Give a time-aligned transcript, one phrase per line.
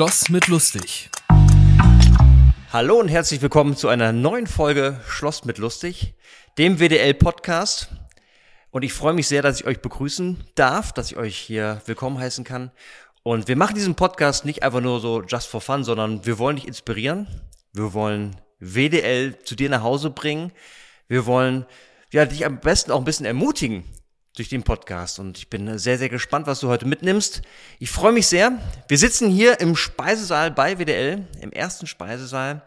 [0.00, 1.10] Schloss mit lustig.
[2.72, 6.14] Hallo und herzlich willkommen zu einer neuen Folge Schloss mit lustig,
[6.56, 7.90] dem WDL Podcast.
[8.70, 12.18] Und ich freue mich sehr, dass ich euch begrüßen darf, dass ich euch hier willkommen
[12.18, 12.70] heißen kann.
[13.24, 16.56] Und wir machen diesen Podcast nicht einfach nur so just for fun, sondern wir wollen
[16.56, 17.26] dich inspirieren.
[17.74, 20.50] Wir wollen WDL zu dir nach Hause bringen.
[21.08, 21.66] Wir wollen
[22.10, 23.84] ja, dich am besten auch ein bisschen ermutigen
[24.40, 25.18] durch den Podcast.
[25.18, 27.42] Und ich bin sehr, sehr gespannt, was du heute mitnimmst.
[27.78, 28.58] Ich freue mich sehr.
[28.88, 32.62] Wir sitzen hier im Speisesaal bei WDL, im ersten Speisesaal.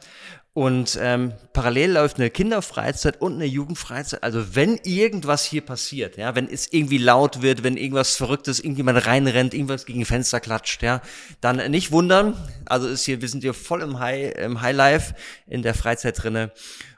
[0.54, 4.22] Und ähm, parallel läuft eine Kinderfreizeit und eine Jugendfreizeit.
[4.22, 9.08] Also wenn irgendwas hier passiert, ja, wenn es irgendwie laut wird, wenn irgendwas Verrücktes, irgendjemand
[9.08, 11.02] reinrennt, irgendwas gegen Fenster klatscht, ja,
[11.42, 12.38] dann nicht wundern.
[12.66, 15.16] Also ist hier, wir sind hier voll im High, im Highlife
[15.48, 16.52] in der Freizeit drinne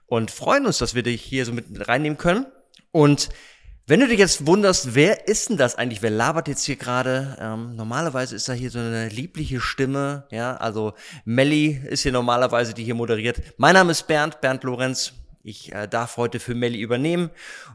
[0.05, 2.45] und freuen uns, dass wir dich hier so mit reinnehmen können.
[2.91, 3.29] Und
[3.87, 6.01] wenn du dich jetzt wunderst, wer ist denn das eigentlich?
[6.01, 7.37] Wer labert jetzt hier gerade?
[7.39, 12.73] Ähm, normalerweise ist da hier so eine liebliche Stimme, ja, also Melli ist hier normalerweise,
[12.73, 13.41] die hier moderiert.
[13.57, 15.13] Mein Name ist Bernd, Bernd Lorenz.
[15.43, 17.29] Ich äh, darf heute für Melli übernehmen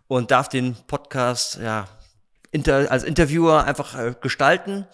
[0.08, 1.86] und darf den Podcast, ja,
[2.50, 4.88] inter, als Interviewer einfach äh, gestalten.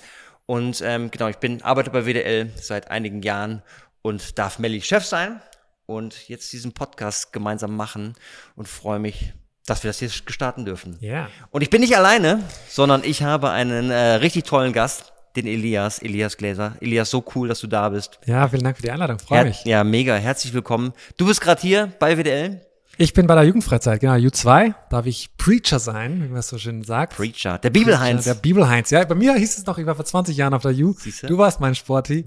[0.45, 3.63] Und ähm, genau, ich bin arbeite bei WDL seit einigen Jahren
[4.03, 5.41] und darf Melli Chef sein
[5.87, 8.17] und jetzt diesen Podcast gemeinsam machen
[8.55, 9.33] und freue mich,
[9.67, 10.97] dass wir das hier gestarten dürfen.
[11.01, 11.29] Ja.
[11.51, 15.99] Und ich bin nicht alleine, sondern ich habe einen äh, richtig tollen Gast, den Elias,
[15.99, 16.77] Elias Gläser.
[16.81, 18.19] Elias, so cool, dass du da bist.
[18.25, 19.19] Ja, vielen Dank für die Einladung.
[19.19, 19.65] Freue mich.
[19.65, 20.15] Ja, mega.
[20.15, 20.93] Herzlich willkommen.
[21.19, 22.61] Du bist gerade hier bei WDL.
[22.99, 24.73] Ich bin bei der Jugendfreizeit, genau, U2.
[24.89, 27.15] Darf ich Preacher sein, wie man es so schön sagt.
[27.15, 27.59] Preacher.
[27.59, 28.25] Der Bibelheinz.
[28.25, 28.89] Der Bibelheinz.
[28.89, 30.95] Ja, bei mir hieß es noch, ich war vor 20 Jahren auf der U.
[30.95, 31.27] Siehste?
[31.27, 32.25] Du warst mein Sporty.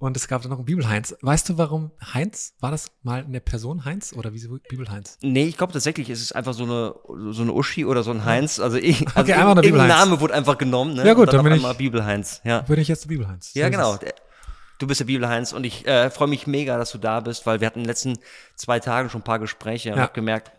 [0.00, 1.14] Und es gab dann noch einen Bibelheinz.
[1.20, 2.54] Weißt du, warum Heinz?
[2.60, 5.18] War das mal eine Person Heinz oder wieso Bibelheinz?
[5.22, 6.94] Nee, ich glaube tatsächlich, es ist einfach so eine,
[7.32, 8.58] so eine Uschi oder so ein Heinz.
[8.60, 9.70] Also, ich, also Okay, einmal der.
[9.72, 10.94] Name wurde einfach genommen.
[10.94, 11.06] Ne?
[11.06, 12.40] Ja, gut, Und dann bin ich- Bibelheinz.
[12.44, 12.62] Ja.
[12.62, 13.52] Bin ich jetzt der Bibelheinz?
[13.54, 13.96] Ja, genau.
[13.98, 14.14] Der-
[14.78, 17.60] Du bist der Bibelheinz und ich äh, freue mich mega, dass du da bist, weil
[17.60, 18.18] wir hatten in den letzten
[18.56, 20.04] zwei Tagen schon ein paar Gespräche und Ja.
[20.04, 20.50] habe gemerkt,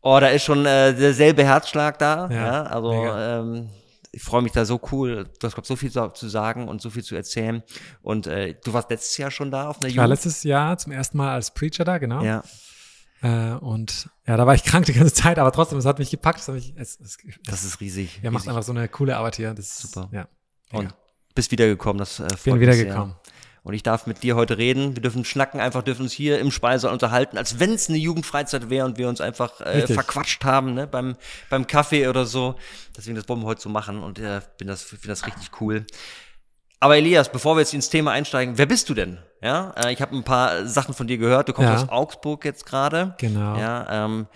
[0.00, 2.28] oh, da ist schon äh, derselbe Herzschlag da.
[2.30, 3.40] Ja, Ja, also mega.
[3.40, 3.70] ähm,
[4.16, 5.28] ich freue mich da so cool.
[5.38, 7.62] Du hast glaub, so viel zu, zu sagen und so viel zu erzählen.
[8.00, 10.24] Und äh, du warst letztes Jahr schon da auf einer Ich war Jugend.
[10.24, 12.22] letztes Jahr zum ersten Mal als Preacher da, genau.
[12.22, 12.42] Ja,
[13.20, 16.10] Äh, und ja, da war ich krank die ganze Zeit, aber trotzdem, es hat mich
[16.10, 16.40] gepackt.
[16.40, 18.20] Es hat mich, es, es, das ist riesig.
[18.22, 19.52] ja, macht einfach so eine coole Arbeit hier.
[19.52, 20.08] Das ist Super.
[20.12, 20.28] Ja.
[20.72, 20.94] Und
[21.34, 21.98] bist wiedergekommen.
[21.98, 23.16] Das äh, freut Bin wiedergekommen.
[23.66, 24.94] Und ich darf mit dir heute reden.
[24.94, 28.70] Wir dürfen schnacken, einfach dürfen uns hier im Speisesaal unterhalten, als wenn es eine Jugendfreizeit
[28.70, 31.16] wäre und wir uns einfach äh, verquatscht haben, ne, beim,
[31.50, 32.54] beim Kaffee oder so.
[32.96, 35.84] Deswegen, das wollen wir heute so machen und äh, bin das, finde das richtig cool.
[36.78, 39.18] Aber Elias, bevor wir jetzt ins Thema einsteigen, wer bist du denn?
[39.42, 41.48] Ja, äh, ich habe ein paar Sachen von dir gehört.
[41.48, 41.74] Du kommst Ja.
[41.74, 43.16] aus Augsburg jetzt gerade.
[43.18, 43.56] Genau.
[43.58, 44.28] Ja, ähm,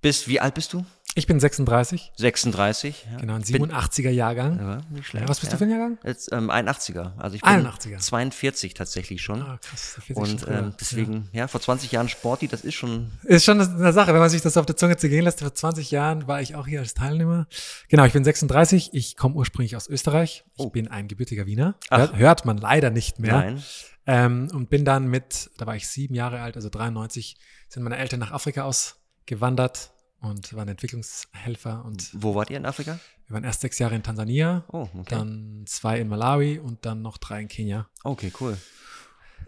[0.00, 0.82] bist, wie alt bist du?
[1.18, 3.06] Ich bin 36, 36.
[3.10, 3.16] Ja.
[3.18, 4.58] genau, ein Bin- 87er Jahrgang.
[4.58, 5.22] Ja, nicht schlecht.
[5.24, 5.56] Ja, was bist ja.
[5.56, 5.98] du für ein Jahrgang?
[6.04, 7.16] Jetzt, ähm, 81er.
[7.16, 7.98] Also ich bin 81er.
[7.98, 9.40] 42 tatsächlich schon.
[9.40, 11.48] Ah, krass, das Und schon ähm, deswegen, ja.
[11.48, 13.12] vor 20 Jahren Sporty, das ist schon.
[13.24, 15.40] Ist schon eine Sache, wenn man sich das auf der Zunge zergehen lässt.
[15.40, 17.46] Vor 20 Jahren war ich auch hier als Teilnehmer.
[17.88, 18.90] Genau, ich bin 36.
[18.92, 20.44] Ich komme ursprünglich aus Österreich.
[20.54, 20.68] Ich Oh.
[20.68, 21.76] bin ein gebürtiger Wiener.
[21.88, 21.98] Ach.
[21.98, 23.32] Hört, hört man leider nicht mehr.
[23.32, 23.62] Nein.
[24.06, 27.36] Ähm, und bin dann mit, da war ich sieben Jahre alt, also 93,
[27.68, 29.92] sind meine Eltern nach Afrika ausgewandert
[30.26, 31.84] und waren Entwicklungshelfer.
[31.84, 32.98] Und Wo wart ihr in Afrika?
[33.28, 35.02] wir waren erst sechs Jahre in Tansania, Oh, okay.
[35.08, 37.88] dann zwei in Malawi und dann noch drei in Kenia.
[38.04, 38.56] Okay, cool.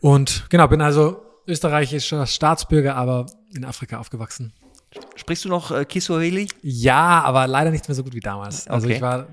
[0.00, 4.52] Und genau, bin also österreichischer Staatsbürger, aber in Afrika aufgewachsen.
[5.16, 6.48] Sprichst du noch äh, Kiswahili?
[6.62, 8.66] Ja, aber leider nicht mehr so gut wie damals.
[8.68, 8.96] Also Okay.
[8.96, 9.26] ich war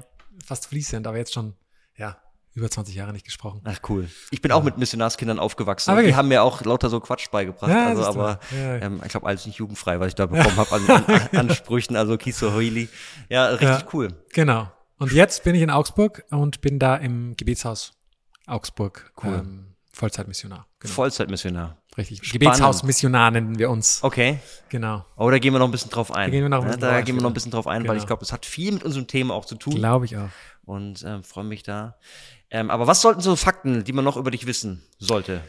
[0.45, 1.53] fast fließend, aber jetzt schon,
[1.97, 2.17] ja,
[2.55, 3.61] über 20 Jahre nicht gesprochen.
[3.65, 4.09] Ach, cool.
[4.31, 5.91] Ich bin auch mit Missionarskindern aufgewachsen.
[5.91, 7.69] Ah, Und die haben mir auch lauter so Quatsch beigebracht.
[7.69, 8.81] Ja, also, aber Ja, ja.
[8.81, 11.95] Ähm, ich glaube, alles nicht jugendfrei, was ich da bekommen habe an, an Ansprüchen.
[11.95, 12.89] Also Kiswahili.
[13.29, 13.83] Ja, richtig Ja.
[13.93, 14.07] cool.
[14.33, 14.71] Genau.
[14.97, 17.91] Und jetzt bin ich in Augsburg und bin da im Gebetshaus
[18.47, 19.11] Augsburg.
[19.21, 19.33] Cool.
[19.35, 20.67] Ähm, Vollzeitmissionar.
[20.79, 20.93] Genau.
[20.93, 21.77] Vollzeitmissionar.
[21.97, 22.21] Richtig.
[22.31, 23.99] Gebetshausmissionar nennen wir uns.
[24.03, 24.39] Okay.
[24.69, 25.05] Genau.
[25.15, 26.25] Oh, da gehen wir noch ein bisschen drauf ein.
[26.27, 27.51] Da gehen wir noch ein Ja, bisschen da drauf ein gehen wir noch ein bisschen
[27.51, 28.01] drauf ein, weil Genau.
[28.01, 29.75] ich glaube, es hat viel mit unserem Thema auch zu tun.
[29.75, 30.27] Glaube ich auch.
[30.65, 31.97] Und ähm, freue mich da.
[32.49, 35.41] Ähm, aber was sollten so Fakten, die man noch über dich wissen sollte?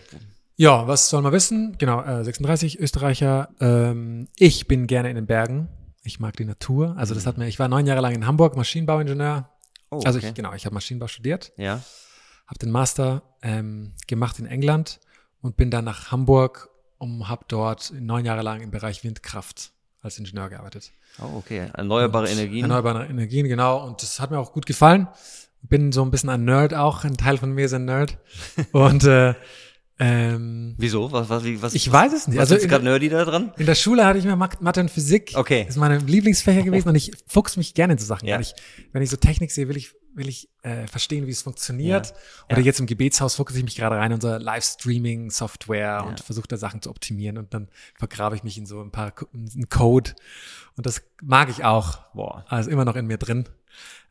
[0.56, 1.76] Ja, was soll man wissen?
[1.78, 3.48] Genau, äh, 36, Österreicher.
[3.60, 5.68] Ähm, ich bin gerne in den Bergen.
[6.02, 6.94] Ich mag die Natur.
[6.96, 9.50] Also das hat mir, ich war neun Jahre lang in Hamburg, Maschinenbauingenieur.
[9.90, 10.28] Oh, Also okay.
[10.28, 11.82] ich, genau, ich habe Maschinenbau studiert, Ja.
[12.46, 15.00] habe den Master ähm, gemacht in England
[15.42, 20.18] und bin dann nach Hamburg und habe dort neun Jahre lang im Bereich Windkraft als
[20.18, 20.92] Ingenieur gearbeitet.
[21.20, 21.70] Oh, okay.
[21.72, 22.62] Erneuerbare Und Energien.
[22.62, 23.84] Erneuerbare Energien, genau.
[23.86, 25.08] Und das hat mir auch gut gefallen.
[25.62, 27.04] Bin so ein bisschen ein Nerd auch.
[27.04, 28.18] Ein Teil von mir ist ein Nerd.
[28.72, 29.34] Und äh,
[29.98, 31.10] Ähm, Wieso?
[31.10, 32.36] Was, was, was, ich weiß es nicht.
[32.38, 33.52] was Also in, gerade nerdy da dran?
[33.56, 35.32] in der Schule hatte ich mir Mat- Mathe und Physik.
[35.34, 35.62] Okay.
[35.64, 38.26] Das ist meine Lieblingsfächer gewesen und ich fuchs mich gerne in so Sachen.
[38.28, 38.34] Ja.
[38.34, 38.54] Wenn, ich,
[38.92, 42.08] wenn ich so Technik sehe, will ich, will ich äh, verstehen, wie es funktioniert.
[42.08, 42.14] Ja.
[42.50, 42.64] Oder Ja.
[42.66, 46.82] jetzt im Gebetshaus fuchse ich mich gerade rein in unser Livestreaming-Software und versuche da Sachen
[46.82, 50.12] zu optimieren und dann vergrabe ich mich in so ein paar in Code.
[50.76, 52.00] Und das mag ich auch.
[52.14, 52.44] Boah.
[52.48, 53.48] Also immer noch in mir drin.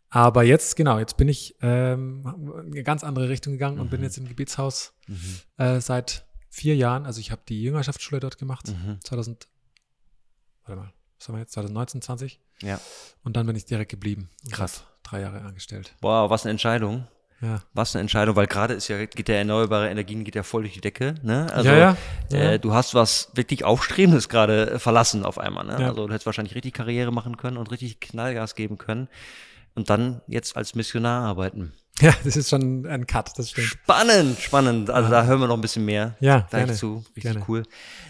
[0.09, 2.23] Aber jetzt, genau, jetzt bin ich ähm,
[2.65, 4.05] in eine ganz andere Richtung gegangen und bin Mhm.
[4.05, 4.93] jetzt im Gebetshaus
[5.57, 7.05] äh, seit vier Jahren.
[7.05, 8.99] Also ich habe die Jüngerschaftsschule dort gemacht, Mhm.
[9.03, 9.47] 2000,
[10.65, 12.39] warte mal, was haben wir jetzt, 2019, 20?
[12.61, 12.79] Ja.
[13.23, 14.29] Und dann bin ich direkt geblieben.
[14.51, 14.83] Krass.
[15.03, 15.93] Drei Jahre angestellt.
[16.01, 17.07] Wow, was eine Entscheidung.
[17.41, 17.61] Ja.
[17.73, 20.73] Was eine Entscheidung, weil gerade ist ja, geht der erneuerbare Energien geht ja voll durch
[20.73, 21.51] die Decke, ne?
[21.53, 21.97] Also, ja, ja.
[22.31, 22.39] ja.
[22.53, 25.75] Äh, du hast was wirklich Aufstrebendes gerade äh, verlassen auf einmal, ne?
[25.75, 29.09] Also du hättest wahrscheinlich richtig Karriere machen können und richtig Knallgas geben können
[29.75, 31.73] und dann jetzt als Missionar arbeiten.
[31.99, 33.67] ja, das ist schon ein Cut, das stimmt.
[33.67, 34.89] Spannend, spannend.
[34.89, 37.03] Also da hören wir noch ein bisschen mehr Ja, gleich gerne, zu.
[37.15, 37.45] Richtig gerne.
[37.47, 37.63] cool.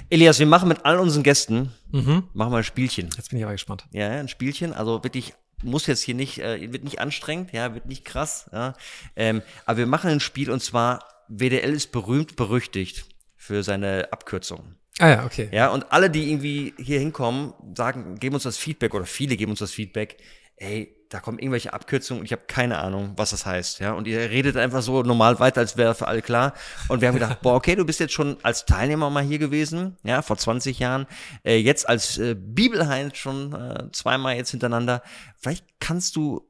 [0.10, 2.24] Elias, wir machen mit all unseren Gästen, Mhm.
[2.34, 3.10] machen wir ein Spielchen.
[3.18, 3.86] Jetzt bin ich aber gespannt.
[3.92, 4.74] Ja, ja, ein Spielchen.
[4.74, 5.34] Also wirklich,
[5.64, 8.74] muss jetzt hier nicht, äh, wird nicht anstrengend, ja, wird nicht krass, ja.
[9.16, 14.76] Ähm, aber wir machen ein Spiel und zwar, WDL ist berühmt, berüchtigt für seine Abkürzungen.
[15.00, 15.50] Ah ja, okay.
[15.52, 19.52] Ja, und alle, die irgendwie hier hinkommen, sagen, geben uns das Feedback oder viele geben
[19.52, 20.18] uns das Feedback,
[20.58, 23.94] ey, da kommen irgendwelche Abkürzungen und ich habe keine Ahnung, was das heißt, ja.
[23.94, 26.54] Und ihr redet einfach so normal weiter, als wäre für alle klar.
[26.90, 29.98] Und wir haben gedacht, boah, okay, du bist jetzt schon als Teilnehmer mal hier gewesen,
[30.04, 31.06] ja, vor 20 Jahren,
[31.44, 35.02] äh, jetzt als äh, Bibelheind schon äh, zweimal jetzt hintereinander.
[35.38, 36.48] Vielleicht kannst du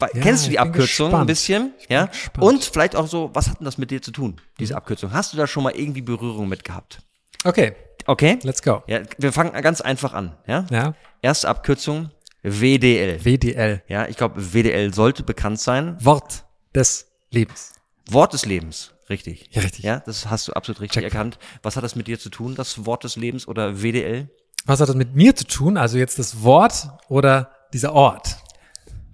[0.00, 1.26] Ja, Kennst du die Abkürzung ein gespannt.
[1.26, 1.62] bisschen?
[1.88, 2.06] bin Ja.
[2.06, 2.44] gespannt.
[2.46, 5.12] Und vielleicht auch so, was hat denn das mit dir zu tun, diese Abkürzung?
[5.12, 7.00] Hast du da schon mal irgendwie Berührung mit gehabt?
[7.44, 7.74] Okay,
[8.06, 8.38] Okay?
[8.42, 8.82] let's go.
[8.88, 10.66] Ja, wir fangen ganz einfach an, ja?
[10.70, 12.10] Ja, Erste Abkürzung,
[12.42, 13.24] WDL.
[13.24, 13.82] WDL.
[13.88, 15.96] Ja, ich glaube, WDL sollte bekannt sein.
[16.04, 16.44] Wort
[16.74, 17.72] des Lebens.
[18.10, 19.48] Wort des Lebens, richtig.
[19.52, 19.84] Ja, richtig.
[19.84, 21.12] Ja, das hast du absolut richtig Check.
[21.12, 21.38] erkannt.
[21.62, 24.28] Was hat das mit dir zu tun, das Wort des Lebens oder WDL?
[24.66, 25.76] Was hat das mit mir zu tun?
[25.76, 28.36] Also jetzt das Wort oder dieser Ort?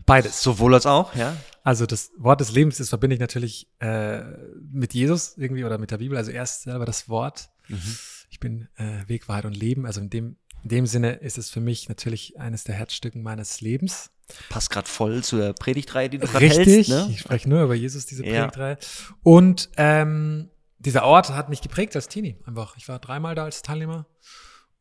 [0.06, 0.42] Beides.
[0.42, 1.36] Sowohl als auch, ja?
[1.62, 4.22] Also das Wort des Lebens, das verbinde ich natürlich äh,
[4.72, 6.16] mit Jesus irgendwie oder mit der Bibel.
[6.16, 7.50] Also erst selber das Wort.
[8.30, 9.84] Ich bin äh, Weg, Wahrheit und Leben.
[9.84, 13.60] Also in dem, in dem Sinne ist es für mich natürlich eines der Herzstücken meines
[13.60, 14.10] Lebens.
[14.50, 16.66] Passt gerade voll zur Predigtreihe, die du gerade Richtig.
[16.66, 17.08] hältst, ne?
[17.10, 18.42] Ich spreche nur über Jesus, diese Ja.
[18.48, 18.78] Predigtreihe.
[19.22, 22.36] Und ähm, dieser Ort hat mich geprägt als Teenie.
[22.44, 22.76] Einfach.
[22.76, 24.06] Ich war dreimal da als Teilnehmer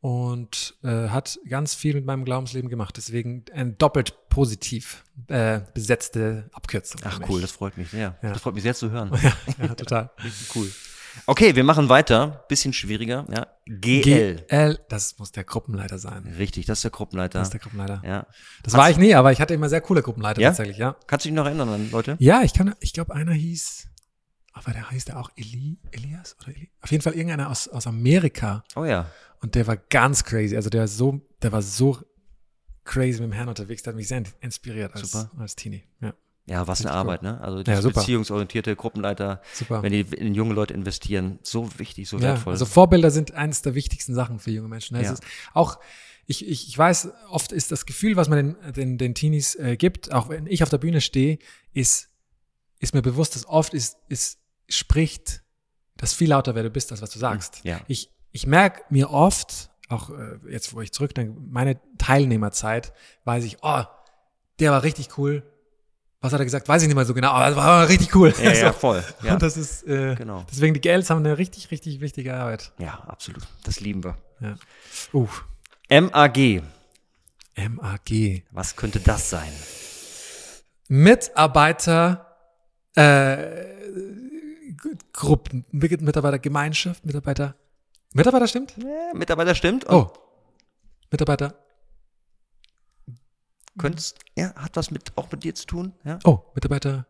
[0.00, 2.96] und äh, hat ganz viel mit meinem Glaubensleben gemacht.
[2.96, 7.00] Deswegen ein doppelt positiv äh, besetzte Abkürzung.
[7.04, 8.16] Ach cool, das freut mich sehr.
[8.22, 8.32] Ja.
[8.32, 9.10] Das freut mich sehr zu hören.
[9.22, 9.32] Ja,
[9.66, 10.10] ja, total.
[10.22, 10.70] Richtig cool.
[11.26, 12.44] Okay, wir machen weiter.
[12.48, 13.46] Bisschen schwieriger, ja?
[13.66, 14.36] GL.
[14.48, 16.26] GL, das muss der Gruppenleiter sein.
[16.38, 17.38] Richtig, das ist der Gruppenleiter.
[17.38, 18.02] Das ist der Gruppenleiter.
[18.04, 18.26] ja.
[18.62, 20.48] Das war ich nie, aber ich hatte immer sehr coole Gruppenleiter Ja?
[20.50, 20.96] tatsächlich, ja.
[21.06, 22.16] Kannst du dich noch erinnern an Leute?
[22.18, 23.88] Ja, ich kann, ich glaube, einer hieß,
[24.52, 26.70] aber der heißt der auch Eli, Elias oder Eli?
[26.80, 28.64] Auf jeden Fall irgendeiner aus, aus Amerika.
[28.76, 29.06] Oh ja.
[29.40, 30.56] Und der war ganz crazy.
[30.56, 31.98] Also der war so, der war so
[32.84, 33.82] crazy mit dem Herrn unterwegs.
[33.82, 35.30] Der hat mich sehr inspiriert als, Super.
[35.38, 35.84] als Teenie.
[36.00, 36.12] Ja,
[36.48, 37.40] Ja, was eine Arbeit, ne?
[37.40, 39.82] Also das Ja, beziehungsorientierte Gruppenleiter, super.
[39.82, 42.54] wenn die in junge Leute investieren, so wichtig, so ja, wertvoll.
[42.54, 44.96] also Vorbilder sind eines der wichtigsten Sachen für junge Menschen.
[44.96, 45.26] Es Ja.
[45.52, 45.78] auch,
[46.26, 49.76] ich, ich, ich weiß, oft ist das Gefühl, was man den, den, den Teenies äh,
[49.76, 51.38] gibt, auch wenn ich auf der Bühne stehe,
[51.72, 52.08] ist,
[52.78, 55.42] ist mir bewusst, dass oft ist, ist, spricht,
[55.96, 57.60] dass viel lauter, wer du bist, als was du sagst.
[57.64, 57.80] ja.
[57.88, 62.92] Ich, ich merke mir oft, auch äh, jetzt, wo ich zurückdenke, meine Teilnehmerzeit,
[63.24, 63.82] weiß ich, oh,
[64.60, 65.42] der war richtig cool.
[66.20, 66.68] Was hat er gesagt?
[66.68, 68.34] Weiß ich nicht mal so genau, aber das war richtig cool.
[68.42, 68.78] Ja, ja, So.
[68.78, 69.04] voll.
[69.22, 70.44] Ja, Und das ist, äh, genau.
[70.50, 72.72] deswegen die GLs haben eine richtig, richtig wichtige Arbeit.
[72.78, 73.44] Ja, absolut.
[73.64, 74.16] Das lieben wir.
[74.40, 74.54] Ja.
[75.12, 75.28] Uh,
[75.88, 76.62] MAG.
[77.56, 78.42] MAG.
[78.50, 79.52] Was könnte das sein?
[80.88, 82.26] Mitarbeiter,
[82.96, 83.66] äh,
[85.12, 87.54] Gruppen, Mitarbeitergemeinschaft, Mitarbeiter,
[88.12, 88.74] Mitarbeiter stimmt?
[88.78, 89.88] Ja, Mitarbeiter stimmt.
[89.90, 90.10] Oh,
[91.10, 91.54] Mitarbeiter,
[93.78, 95.92] könntest, ja, hat was mit, auch mit dir zu tun?
[96.04, 96.18] Ja?
[96.24, 97.06] oh, Mitarbeiter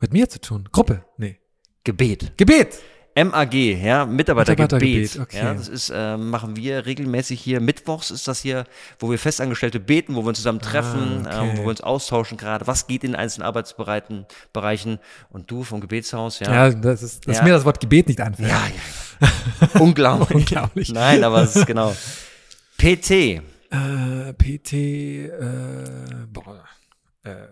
[0.00, 0.68] mit mir zu tun.
[0.72, 1.38] Gruppe, nee.
[1.84, 2.32] Gebet.
[2.36, 2.78] Gebet.
[3.16, 4.72] MAG, ja, Mitarbeitergebet.
[4.72, 5.38] Mitarbeitergebet, okay.
[5.38, 7.60] Ja, das ist, äh, machen wir regelmäßig hier.
[7.60, 8.64] Mittwochs ist das hier,
[8.98, 11.50] wo wir Festangestellte beten, wo wir uns zusammen treffen, Ah, okay.
[11.50, 12.66] äh, wo wir uns austauschen gerade.
[12.66, 15.00] Was geht in einzelnen Arbeitsbereichen, Bereichen?
[15.28, 16.68] Und du vom Gebetshaus, ja.
[16.68, 17.42] Ja, das ist, dass Ja.
[17.42, 18.48] mir das Wort Gebet nicht einfällt.
[18.48, 18.62] Ja,
[19.20, 19.80] ja.
[19.80, 20.30] Unglaublich.
[20.36, 20.90] Unglaublich.
[20.92, 21.94] Nein, aber es ist genau.
[22.78, 23.42] PT.
[23.70, 26.64] Äh, PT, äh, boah,
[27.22, 27.46] äh,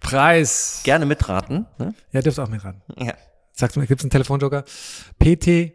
[0.00, 0.80] Preis.
[0.84, 1.66] Gerne mitraten.
[1.78, 1.94] Ne?
[2.12, 2.82] Ja, dürft auch mit ran.
[2.98, 3.14] Ja.
[3.52, 4.64] Sagst du mir, gibt's einen Telefonjoker?
[5.18, 5.72] PT,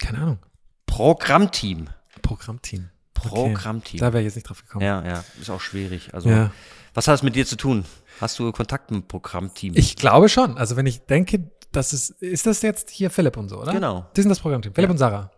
[0.00, 0.38] keine Ahnung,
[0.86, 1.88] Programmteam.
[2.22, 2.90] Programmteam.
[3.14, 4.00] Programmteam.
[4.00, 4.84] Da wäre ich jetzt nicht drauf gekommen.
[4.84, 6.14] Ja, ja, ist auch schwierig.
[6.14, 6.50] Also, Ja.
[6.94, 7.84] was hat es mit dir zu tun?
[8.20, 9.74] Hast du Kontakt mit Programmteam?
[9.76, 10.56] Ich glaube schon.
[10.56, 13.72] Also wenn ich denke, das ist, ist das jetzt hier Philipp und so, oder?
[13.72, 14.06] Genau.
[14.16, 14.74] Die sind das Programmteam.
[14.74, 14.92] Philipp Ja.
[14.92, 15.30] und Sarah.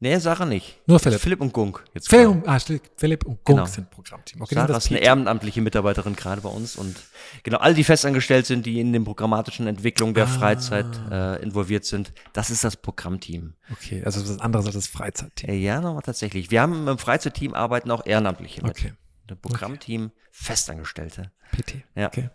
[0.00, 0.78] Nee, Sarah nicht.
[0.86, 1.20] Nur Philipp.
[1.20, 1.82] Philipp und Gunk.
[1.92, 2.58] Jetzt Philipp und, ah,
[2.96, 3.64] Philipp und Gunk Genau.
[3.66, 4.40] sind Programmteam.
[4.42, 6.96] Okay, Sarah ist eine ehrenamtliche Mitarbeiterin gerade bei uns und
[7.42, 10.28] genau, all die festangestellt sind, die in den programmatischen Entwicklung der Ah.
[10.28, 13.54] Freizeit äh, involviert sind, das ist das Programmteam.
[13.72, 15.50] Okay, also das andere ist das Freizeitteam.
[15.50, 16.52] Äh, ja, nochmal tatsächlich.
[16.52, 18.70] Wir haben im Freizeitteam arbeiten auch Ehrenamtliche mit.
[18.70, 18.92] Okay.
[19.28, 21.32] Im Programmteam Festangestellte.
[21.50, 21.82] PT.
[21.96, 22.06] Ja.
[22.06, 22.30] Okay.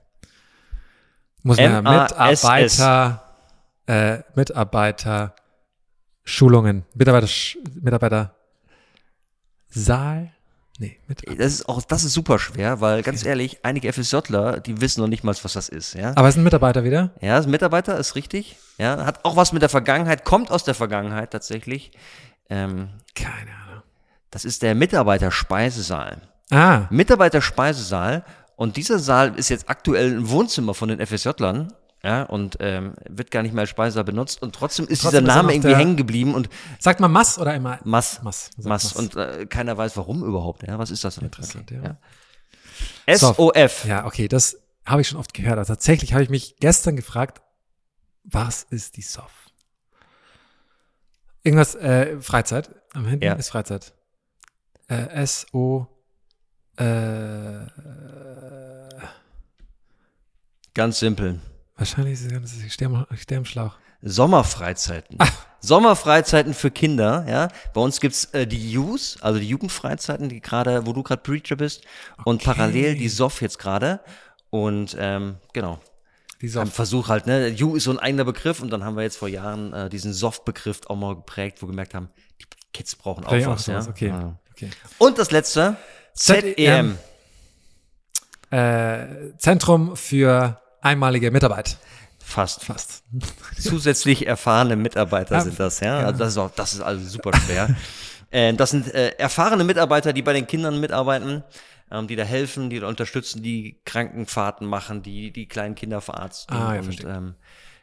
[1.43, 1.81] Muss man ja.
[1.81, 3.23] Mitarbeiter,
[3.87, 5.35] äh, Mitarbeiter,
[6.23, 7.27] Schulungen, Mitarbeiter,
[7.81, 8.35] Mitarbeiter,
[9.69, 10.31] Saal,
[10.79, 14.79] nee, mit, Das ist auch, das ist super schwer, weil ganz ehrlich, einige FSJler, die
[14.81, 16.13] wissen noch nicht mal, was das ist, ja.
[16.15, 17.11] aber es sind Mitarbeiter wieder?
[17.21, 18.57] Ja, ist ein Mitarbeiter, ist richtig.
[18.77, 21.91] Ja, hat auch was mit der Vergangenheit, kommt aus der Vergangenheit tatsächlich.
[22.49, 23.83] Ähm, Keine Ahnung.
[24.31, 26.21] das ist der Mitarbeiterspeisesaal.
[26.51, 28.23] Ah, Mitarbeiterspeisesaal.
[28.55, 31.73] Und dieser Saal ist jetzt aktuell ein Wohnzimmer von den FSJlern.
[32.05, 34.41] Ja, und ähm, wird gar nicht mehr als Speisesaal benutzt.
[34.41, 37.09] Und trotzdem ist Trotzdem dieser ist er Name noch irgendwie hängen geblieben und sagt man
[37.11, 37.79] Mass oder immer?
[37.85, 38.21] Mass.
[38.23, 38.49] Mass.
[38.57, 38.65] Mass.
[38.65, 38.93] Mass.
[38.93, 40.67] Und äh, keiner weiß, warum überhaupt.
[40.67, 41.25] Ja, was ist das denn?
[41.25, 41.97] Interessant, ja.
[43.15, 43.85] SOF.
[43.85, 45.57] Ja, okay, das habe ich schon oft gehört.
[45.57, 47.41] Also tatsächlich habe ich mich gestern gefragt,
[48.25, 49.31] was ist die SOF?
[51.43, 52.69] Irgendwas, äh, Freizeit.
[52.93, 53.33] Am hinten Ja.
[53.33, 53.93] ist Freizeit.
[54.89, 55.87] Äh, S-O,
[56.77, 56.83] äh,
[60.73, 61.39] Ganz simpel.
[61.77, 63.75] Wahrscheinlich ist es ich stehe am, ich stehe am Schlauch.
[64.01, 65.17] Sommerfreizeiten.
[65.61, 67.47] Sommerfreizeiten für Kinder, ja.
[67.73, 71.55] Bei uns gibt's äh, die Youth, also die Jugendfreizeiten, die gerade, wo du gerade Preacher
[71.55, 71.83] bist,
[72.25, 72.45] und Okay.
[72.45, 74.01] parallel die SOF jetzt gerade.
[74.49, 75.79] Und ähm, genau.
[76.41, 76.73] Die SOF.
[76.73, 77.47] Versuch halt, ne?
[77.47, 80.11] You ist so ein eigener Begriff und dann haben wir jetzt vor Jahren äh, diesen
[80.11, 82.09] SOF-Begriff auch mal geprägt, wo wir gemerkt haben,
[82.41, 83.65] die Kids brauchen auch Vielleicht was.
[83.67, 83.87] ja?
[83.87, 84.37] Okay, Ja.
[84.51, 84.69] okay.
[84.97, 85.77] Und das letzte,
[86.13, 86.53] ZEM.
[86.55, 86.97] ZEM.
[88.51, 91.77] Äh, Zentrum für einmalige Mitarbeit.
[92.23, 92.63] Fast.
[92.63, 93.03] Fast.
[93.59, 95.97] Zusätzlich erfahrene Mitarbeiter Ja, sind das, ja.
[95.97, 96.07] genau.
[96.07, 97.75] Also das ist auch, das ist also super schwer.
[98.31, 101.43] äh, das sind äh, erfahrene Mitarbeiter, die bei den Kindern mitarbeiten,
[101.91, 106.55] ähm, die da helfen, die da unterstützen, die Krankenfahrten machen, die die kleinen Kinder verarzten.
[106.55, 107.09] Ah, ja, und, verstehe.
[107.11, 107.35] ähm,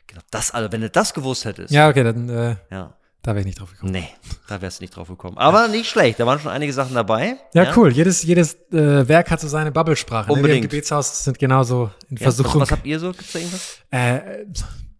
[0.07, 2.95] genau, das, also wenn du das gewusst hättest, Ja, okay, dann, äh, ja.
[3.23, 3.93] Da wäre ich nicht drauf gekommen.
[3.93, 4.09] Nee,
[4.49, 5.37] da wärst du nicht drauf gekommen.
[5.37, 7.37] Aber nicht schlecht, da waren schon einige Sachen dabei.
[7.53, 7.93] Ja, cool.
[7.93, 10.29] Jedes, jedes äh, Werk hat so seine Bubblesprache.
[10.29, 10.29] Ne?
[10.29, 10.71] Wir im Unbedingt.
[10.71, 12.63] Gebetshaus sind genauso in Ja, was, Versuchung.
[12.63, 13.13] was habt ihr so?
[13.13, 13.79] Gibt's da irgendwas?
[13.91, 14.47] äh,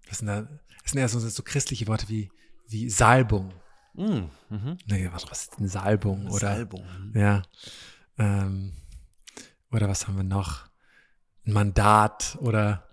[0.07, 2.31] das sind, da, das sind eher so, so christliche Worte wie,
[2.69, 3.55] wie Salbung.
[3.95, 4.79] Mm, mhm.
[4.87, 6.27] Nee, was, was ist denn Salbung?
[6.27, 6.85] Oder, Salbung.
[7.15, 7.43] Ja.
[8.19, 8.75] Ähm,
[9.73, 10.69] oder was haben wir noch?
[11.47, 12.87] Ein Mandat oder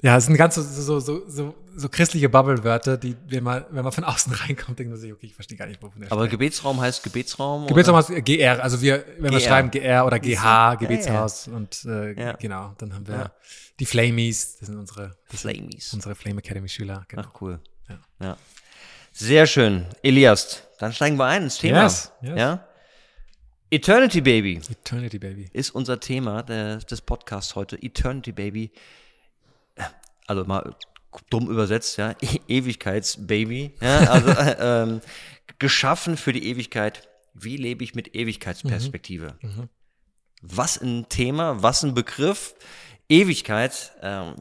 [0.00, 3.84] ja, es sind ganz so, so, so, so, so christliche Bubble-Wörter, die, wenn man, wenn
[3.84, 6.22] man von außen reinkommt, denkt man sich, okay, ich verstehe gar nicht, wovon er Aber
[6.22, 6.32] spricht.
[6.32, 7.66] Gebetsraum heißt Gebetsraum?
[7.66, 12.12] Gebetshaus heißt GR, also wir, wenn wir schreiben GR oder GH, Ja, Gebetshaus und äh,
[12.20, 12.32] Ja.
[12.32, 13.32] genau, dann haben wir Ja.
[13.80, 15.94] die Flamies, das sind unsere, das sind Flamies.
[15.94, 17.04] unsere Flame Academy Schüler.
[17.08, 17.22] Genau.
[17.26, 17.60] Ach, cool.
[17.88, 17.98] Ja.
[18.20, 18.36] Ja.
[19.12, 19.86] Sehr schön.
[20.02, 21.84] Elias, dann steigen wir ein ins Thema.
[21.84, 22.32] Yes, yes.
[22.38, 22.64] Ja?
[23.70, 25.48] Eternity Baby Eternity Baby.
[25.52, 27.76] ist unser Thema der, des Podcasts heute.
[27.82, 28.72] Eternity Baby.
[30.26, 30.74] Also mal
[31.30, 32.14] dumm übersetzt, ja.
[32.20, 33.74] E Ewigkeitsbaby.
[33.80, 35.00] Ja, also äh, ähm,
[35.58, 37.08] geschaffen für die Ewigkeit.
[37.34, 39.34] Wie lebe ich mit Ewigkeitsperspektive?
[39.42, 39.68] Mhm.
[40.42, 42.54] Was ein Thema, was ein Begriff.
[43.08, 43.92] Ewigkeit.
[44.02, 44.34] Ähm,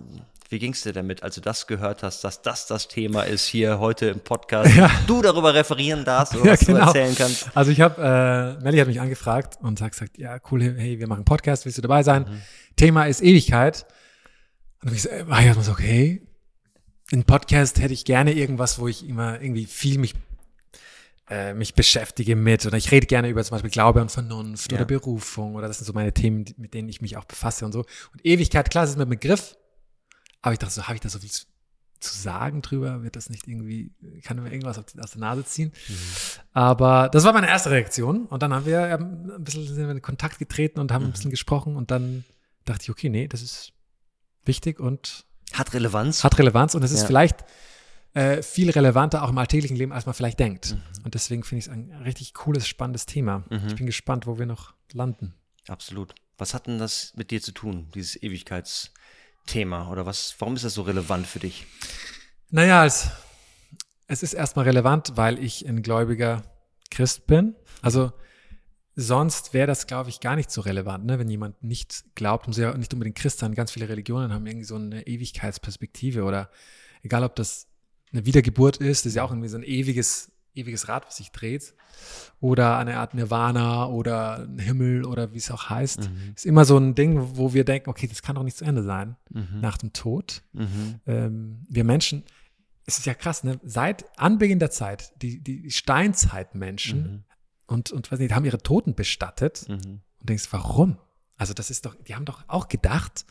[0.50, 3.80] wie ging's dir damit, als du das gehört hast, dass das das Thema ist hier
[3.80, 4.74] heute im Podcast?
[4.76, 4.90] Ja.
[5.06, 6.80] Du darüber referieren darfst oder Ja, was genau.
[6.80, 7.50] du erzählen kannst.
[7.54, 11.08] Also ich habe, äh, Melly hat mich angefragt und hat gesagt, ja, cool, hey, wir
[11.08, 12.26] machen einen Podcast, willst du dabei sein?
[12.30, 12.42] Mhm.
[12.78, 13.86] Thema ist Ewigkeit.
[14.84, 16.27] Und ich äh, war ich erstmal so, okay.
[17.12, 20.14] Ein Podcast hätte ich gerne irgendwas, wo ich immer irgendwie viel mich
[21.30, 24.78] äh, mich beschäftige mit oder ich rede gerne über zum Beispiel Glaube und Vernunft Ja.
[24.78, 27.74] oder Berufung oder das sind so meine Themen, mit denen ich mich auch befasse und
[27.74, 27.80] so.
[28.14, 29.58] Und Ewigkeit, klar, das ist mir ein Begriff,
[30.42, 31.46] aber ich dachte so, habe ich da so viel zu,
[32.00, 33.04] sagen drüber?
[33.04, 33.92] Wird das nicht irgendwie,
[34.24, 35.74] kann mir irgendwas auf die- aus der Nase ziehen?
[36.54, 40.40] Aber das war meine erste Reaktion und dann haben wir ähm, ein bisschen in Kontakt
[40.40, 42.24] getreten und haben ein bisschen gesprochen und dann
[42.66, 43.74] dachte ich, okay, nee, das ist
[44.46, 46.24] wichtig und Hat Relevanz.
[46.24, 47.08] hat Relevanz und es ist Ja.
[47.08, 47.46] vielleicht
[48.14, 50.72] äh, viel relevanter auch im alltäglichen Leben, als man vielleicht denkt.
[50.74, 50.82] Mhm.
[51.06, 53.44] Und deswegen finde ich es ein richtig cooles, spannendes Thema.
[53.68, 55.34] Ich bin gespannt, wo wir noch landen.
[55.68, 56.16] Absolut.
[56.38, 59.90] Was hat denn das mit dir zu tun, dieses Ewigkeitsthema?
[59.92, 61.66] Oder was, warum ist das so relevant für dich?
[62.50, 63.10] Naja, es,
[64.08, 66.44] es ist erstmal relevant, weil ich ein gläubiger
[66.90, 67.56] Christ bin.
[67.82, 68.12] Also
[69.00, 71.20] sonst wäre das, glaube ich, gar nicht so relevant, ne?
[71.20, 73.54] wenn jemand nicht glaubt, muss ja nicht unbedingt Christ sein.
[73.54, 76.50] Ganz viele Religionen haben irgendwie so eine Ewigkeitsperspektive oder
[77.04, 77.68] egal, ob das
[78.12, 81.32] eine Wiedergeburt ist, das ist ja auch irgendwie so ein ewiges, ewiges Rad, was sich
[81.32, 81.76] dreht.
[82.40, 86.10] Oder eine Art Nirvana oder ein Himmel oder wie es auch heißt.
[86.36, 88.82] Ist immer so ein Ding, wo wir denken, okay, das kann doch nicht zu Ende
[88.82, 89.16] sein
[89.62, 90.42] nach dem Tod.
[90.54, 91.02] Mhm.
[91.06, 92.24] Ähm, wir Menschen,
[92.86, 93.60] es ist ja krass, ne?
[93.64, 97.24] Seit Anbeginn der Zeit, die, die Steinzeitmenschen Mhm.
[97.68, 100.02] Und, und weiß nicht, haben ihre Toten bestattet Mhm.
[100.20, 100.98] und denkst, warum?
[101.38, 103.26] Also das ist doch, die haben doch auch gedacht,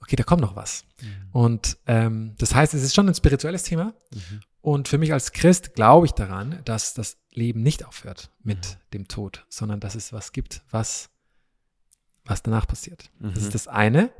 [0.00, 0.84] okay, da kommt noch was.
[1.32, 3.92] Und ähm, das heißt, es ist schon ein spirituelles Thema.
[4.14, 4.40] Mhm.
[4.62, 9.08] Und für mich als Christ glaube ich daran, dass das Leben nicht aufhört mit dem
[9.08, 11.10] Tod, sondern dass es was gibt, was,
[12.24, 13.10] was danach passiert.
[13.18, 13.38] Das Mhm.
[13.46, 14.10] ist das eine.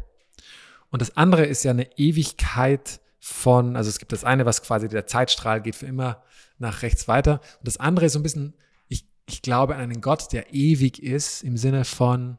[0.91, 4.89] Und das andere ist ja eine Ewigkeit von, also es gibt das eine, was quasi
[4.89, 6.23] der Zeitstrahl geht für immer
[6.59, 7.41] nach rechts weiter.
[7.59, 8.55] Und das andere ist so ein bisschen,
[9.33, 12.39] ich, glaube an einen Gott, der ewig ist, im Sinne von,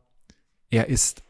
[0.70, 1.24] er ist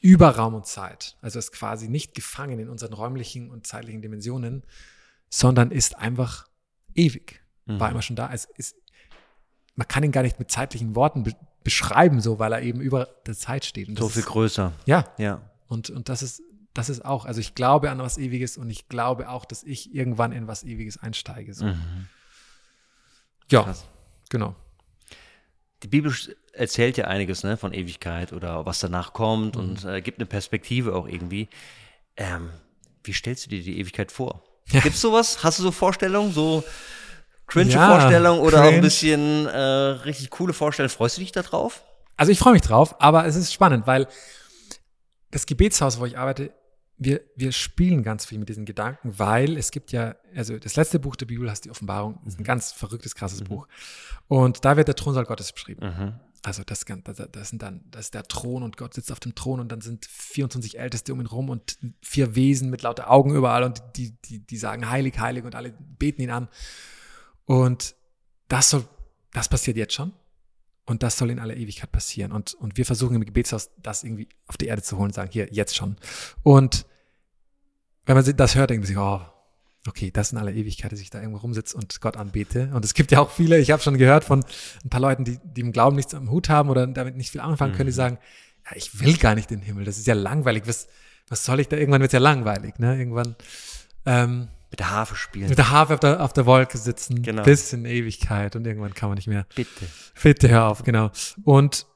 [0.00, 1.16] über Raum und Zeit.
[1.20, 4.62] Also ist quasi nicht gefangen in unseren räumlichen und zeitlichen Dimensionen,
[5.30, 6.46] sondern ist einfach
[6.94, 7.42] ewig.
[7.66, 7.94] War Mhm.
[7.94, 8.30] immer schon da.
[8.32, 8.76] Es ist,
[9.74, 11.32] man kann ihn gar nicht mit zeitlichen Worten be
[11.64, 13.98] beschreiben, so, weil er eben über der Zeit steht.
[13.98, 14.72] So viel ist, größer.
[14.84, 15.50] ja, Ja.
[15.66, 16.40] und, und das ist,
[16.74, 19.92] das ist auch, also ich glaube an was Ewiges und ich glaube auch, dass ich
[19.92, 21.52] irgendwann in was Ewiges einsteige.
[21.54, 21.64] So.
[21.66, 22.06] Mhm.
[23.50, 23.84] Ja, Krass.
[24.30, 24.54] Genau.
[25.82, 26.12] Die Bibel
[26.52, 29.90] erzählt ja einiges ne, von Ewigkeit oder was danach kommt und Mhm.
[29.90, 31.48] äh, gibt eine Perspektive auch irgendwie.
[32.16, 32.50] Ähm,
[33.04, 34.42] wie stellst du dir die Ewigkeit vor?
[34.70, 34.80] Ja.
[34.80, 35.44] Gibt's sowas?
[35.44, 36.64] Hast du so Vorstellungen, so
[37.46, 38.82] cringe Ja, Vorstellungen oder auch ein cringe.
[38.82, 40.90] bisschen äh, richtig coole Vorstellungen?
[40.90, 41.84] Freust du dich da drauf?
[42.16, 44.08] Also ich freue mich drauf, aber es ist spannend, weil
[45.30, 46.52] das Gebetshaus, wo ich arbeite,
[46.98, 50.98] wir, wir spielen ganz viel mit diesen Gedanken, weil es gibt ja, also das letzte
[50.98, 53.68] Buch der Bibel heißt die Offenbarung, ist ein ganz verrücktes, krasses Buch.
[54.28, 55.86] Und da wird der Thronsaal Gottes beschrieben.
[55.86, 56.20] Mhm.
[56.42, 59.60] Also das, das sind dann, das ist der Thron und Gott sitzt auf dem Thron
[59.60, 63.64] und dann sind 24 Älteste um ihn rum und vier Wesen mit lauter Augen überall
[63.64, 66.48] und die, die, die sagen heilig, heilig und alle beten ihn an.
[67.44, 67.96] Und
[68.48, 68.84] das soll,
[69.32, 70.12] das passiert jetzt schon.
[70.86, 72.32] Und das soll in aller Ewigkeit passieren.
[72.32, 75.52] Und, und wir versuchen im Gebetshaus das irgendwie auf die Erde zu holen, sagen, hier,
[75.52, 75.96] jetzt schon.
[76.42, 76.86] Und
[78.06, 79.20] wenn man das hört, denkt man sich, oh,
[79.88, 82.70] okay, das in aller Ewigkeit, dass ich da irgendwo rumsitze und Gott anbete.
[82.72, 84.44] Und es gibt ja auch viele, ich habe schon gehört von
[84.84, 87.40] ein paar Leuten, die, die im Glauben nichts am Hut haben oder damit nicht viel
[87.40, 87.96] anfangen können, die Mhm.
[87.96, 88.18] sagen,
[88.68, 90.64] ja, ich will gar nicht in den Himmel, das ist ja langweilig.
[90.66, 90.88] Was,
[91.28, 91.76] was soll ich da?
[91.76, 92.98] Irgendwann wird es ja langweilig, ne?
[92.98, 93.36] Irgendwann
[94.04, 95.48] ähm, Mit der Harfe spielen.
[95.48, 97.42] mit der Harfe auf der, auf der Wolke sitzen, Genau.
[97.44, 99.46] bis in Ewigkeit und irgendwann kann man nicht mehr.
[99.54, 99.86] Bitte.
[100.22, 101.10] Bitte hör auf, genau.
[101.44, 101.86] Und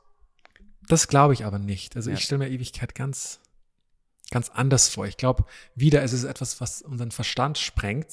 [0.89, 1.97] das glaube ich aber nicht.
[1.97, 2.17] Also Ja.
[2.17, 3.41] ich stelle mir Ewigkeit ganz,
[4.31, 5.07] ganz anders vor.
[5.07, 8.07] Ich glaube, wieder ist es etwas, was unseren Verstand sprengt.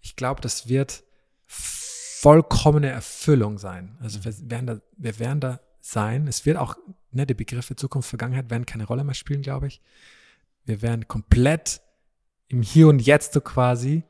[0.00, 1.02] Ich glaube, das wird
[1.46, 3.96] vollkommene Erfüllung sein.
[4.00, 6.26] Also wir werden da, wir werden da sein.
[6.28, 6.76] Es wird auch,
[7.12, 9.80] ne, die Begriffe Zukunft, Vergangenheit werden keine Rolle mehr spielen, glaube ich.
[10.64, 11.80] Wir werden komplett
[12.48, 14.04] im Hier und Jetzt so quasi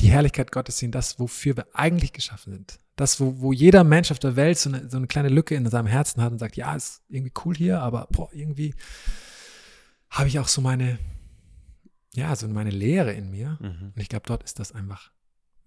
[0.00, 2.78] die Herrlichkeit Gottes sehen, das, wofür wir eigentlich geschaffen sind.
[2.96, 5.68] Das, wo, wo jeder Mensch auf der Welt so eine, so eine kleine Lücke in
[5.68, 8.74] seinem Herzen hat und sagt, ja, ist irgendwie cool hier, aber boah, irgendwie
[10.10, 10.98] habe ich auch so meine,
[12.14, 13.58] ja, so meine Leere in mir.
[13.60, 13.92] Mhm.
[13.94, 15.10] Und ich glaube, dort ist das einfach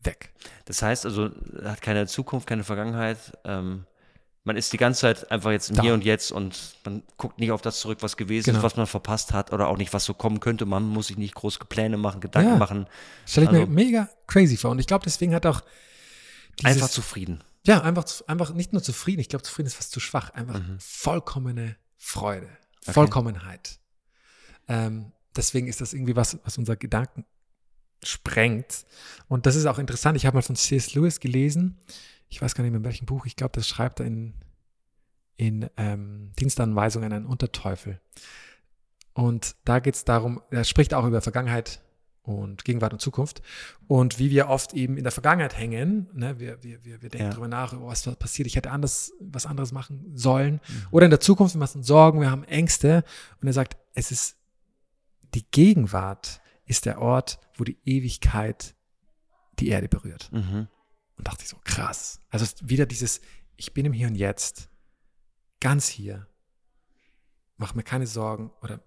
[0.02, 0.34] weg.
[0.66, 1.30] Das heißt also,
[1.64, 3.38] hat keine Zukunft, keine Vergangenheit.
[3.44, 3.86] Ähm,
[4.44, 5.82] man ist die ganze Zeit einfach jetzt im Da.
[5.84, 8.60] Hier und Jetzt und man guckt nicht auf das zurück, was gewesen Genau.
[8.60, 10.66] ist, was man verpasst hat oder auch nicht, was so kommen könnte.
[10.66, 12.58] Man muss sich nicht große Pläne machen, Gedanken Ja.
[12.58, 12.88] machen.
[13.26, 14.72] Stelle ich Also- mir mega crazy vor.
[14.72, 15.62] Und ich glaube, deswegen hat auch
[16.60, 17.44] dieses, Einfach zufrieden.
[17.66, 19.20] ja, einfach, einfach nicht nur zufrieden.
[19.20, 20.30] Ich glaube, zufrieden ist fast zu schwach.
[20.32, 20.78] Einfach Mhm.
[20.80, 22.48] vollkommene Freude,
[22.84, 22.94] Okay.
[22.94, 23.80] Vollkommenheit.
[24.68, 27.26] Ähm, deswegen ist das irgendwie was, was unser Gedanken
[28.04, 28.86] sprengt.
[29.28, 30.16] Und das ist auch interessant.
[30.18, 30.94] Ich habe mal von C.S.
[30.96, 31.78] Lewis gelesen.
[32.30, 33.26] Ich weiß gar nicht mehr in welchem Buch.
[33.26, 34.34] Ich glaube, das schreibt er in,
[35.38, 38.00] in ähm, Dienstanweisung an einen Unterteufel.
[39.14, 41.82] Und da geht es darum, er spricht auch über Vergangenheit
[42.22, 43.42] und Gegenwart und Zukunft
[43.88, 46.08] und wie wir oft eben in der Vergangenheit hängen.
[46.14, 46.40] Ne?
[46.40, 47.30] Wir, wir, wir, wir denken Ja.
[47.32, 50.60] darüber nach, oh, was passiert, ich hätte anders, was anderes machen sollen.
[50.92, 53.04] Oder in der Zukunft, wir machen Sorgen, wir haben Ängste.
[53.42, 54.36] Und er sagt, es ist
[55.34, 58.76] die Gegenwart ist der Ort, wo die Ewigkeit
[59.60, 60.30] die Erde berührt.
[60.32, 60.68] Mhm.
[61.20, 62.22] Und dachte ich so, krass.
[62.30, 63.20] Also wieder dieses,
[63.58, 64.70] ich bin im Hier und Jetzt,
[65.60, 66.28] ganz hier,
[67.58, 68.80] mach mir keine Sorgen oder,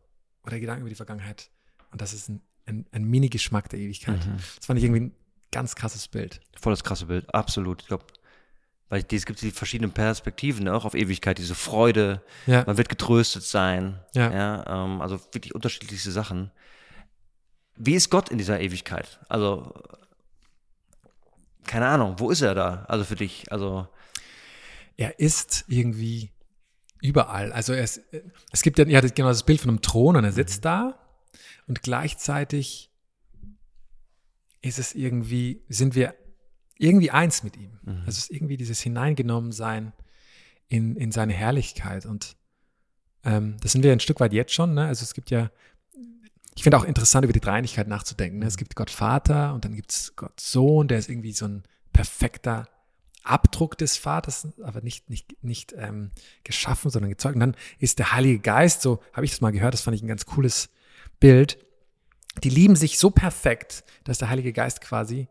[0.43, 1.51] oder Gedanken über die Vergangenheit.
[1.91, 4.27] Und das ist ein, ein, ein Mini-Geschmack der Ewigkeit.
[4.27, 4.39] Mhm.
[4.57, 5.15] Das fand ich irgendwie ein
[5.51, 6.41] ganz krasses Bild.
[6.59, 7.83] Voll das krasse Bild, absolut.
[7.83, 8.07] Ich glaube,
[8.89, 12.89] weil es gibt die verschiedenen Perspektiven ne, auch auf Ewigkeit, diese Freude, Ja, man wird
[12.89, 14.01] getröstet sein.
[14.15, 14.85] Ja.
[14.85, 16.51] ähm, also wirklich unterschiedlichste Sachen.
[17.77, 19.21] Wie ist Gott in dieser Ewigkeit?
[19.29, 19.75] Also,
[21.67, 22.85] keine Ahnung, wo ist er da?
[22.89, 23.51] Also für dich?
[23.51, 23.87] Also,
[24.97, 26.33] er ist irgendwie
[27.03, 27.53] überall.
[27.53, 28.01] Also ist,
[28.53, 30.99] es gibt ja, ja genau das Bild von einem Thron und er sitzt da
[31.67, 32.91] und gleichzeitig
[34.63, 36.15] ist es irgendwie, sind wir
[36.79, 37.79] irgendwie eins mit ihm.
[37.83, 37.99] Mhm.
[38.07, 39.93] Also es ist irgendwie dieses Hineingenommensein
[40.69, 42.37] in, in seine Herrlichkeit und
[43.25, 44.75] ähm, das sind wir ein Stück weit jetzt schon.
[44.75, 44.87] Ne?
[44.87, 45.51] Also es gibt ja,
[46.55, 48.39] ich finde auch interessant, über die Dreinigkeit nachzudenken.
[48.39, 48.47] Ne?
[48.47, 51.63] Es gibt Gott Vater und dann gibt es Gott Sohn, der ist irgendwie so ein
[51.93, 52.69] perfekter
[53.25, 56.11] Abdruck des Vaters, aber nicht, nicht, nicht ähm,
[56.45, 57.37] geschaffen, sondern gezeugt.
[57.37, 60.03] Und dann ist der Heilige Geist, so habe ich das mal gehört, das fand ich
[60.03, 60.71] ein ganz cooles
[61.21, 61.59] Bild.
[62.43, 65.29] Die lieben sich so perfekt, dass der Heilige Geist quasi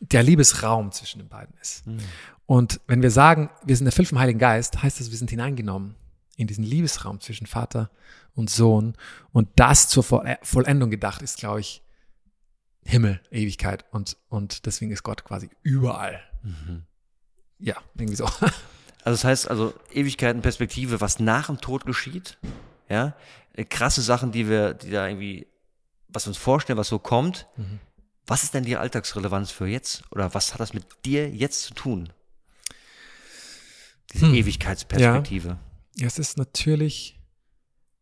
[0.00, 1.86] der Liebesraum zwischen den beiden ist.
[1.86, 1.98] Mhm.
[2.46, 5.96] Und wenn wir sagen, wir sind erfüllt vom Heiligen Geist, heißt das, wir sind hineingenommen
[6.40, 7.90] in diesen Liebesraum zwischen Vater
[8.34, 8.96] und Sohn.
[9.32, 11.82] Und das zur Vollendung gedacht ist, glaube ich,
[12.82, 13.84] Himmel, Ewigkeit.
[13.92, 16.20] Und, und deswegen ist Gott quasi überall.
[16.42, 16.84] Mhm.
[17.58, 18.28] Ja, irgendwie so.
[19.02, 22.36] Also das heißt also Ewigkeitenperspektive, was nach dem Tod geschieht,
[22.90, 23.16] ja,
[23.54, 25.46] äh, krasse Sachen, die wir, die da irgendwie,
[26.08, 27.46] was wir uns vorstellen, was so kommt.
[27.56, 27.80] Mhm.
[28.26, 30.04] Was ist denn die Alltagsrelevanz für jetzt?
[30.10, 32.12] Oder was hat das mit dir jetzt zu tun?
[34.12, 34.34] Diese hm.
[34.34, 35.48] Ewigkeitsperspektive.
[35.48, 35.58] Ja.
[35.98, 37.20] Es ist natürlich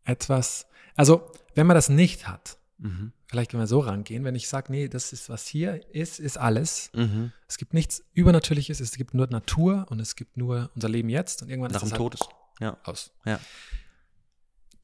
[0.05, 3.13] etwas, also wenn man das nicht hat, mhm.
[3.27, 6.39] vielleicht wenn wir so rangehen, wenn ich sage, nee, das ist, was hier ist, ist
[6.39, 6.91] alles.
[6.95, 7.33] Mhm.
[7.47, 11.43] Es gibt nichts Übernatürliches, es gibt nur Natur und es gibt nur unser Leben jetzt
[11.43, 12.79] und irgendwann Nach ist dem Tod halt ja.
[12.85, 13.13] aus.
[13.25, 13.41] Ja.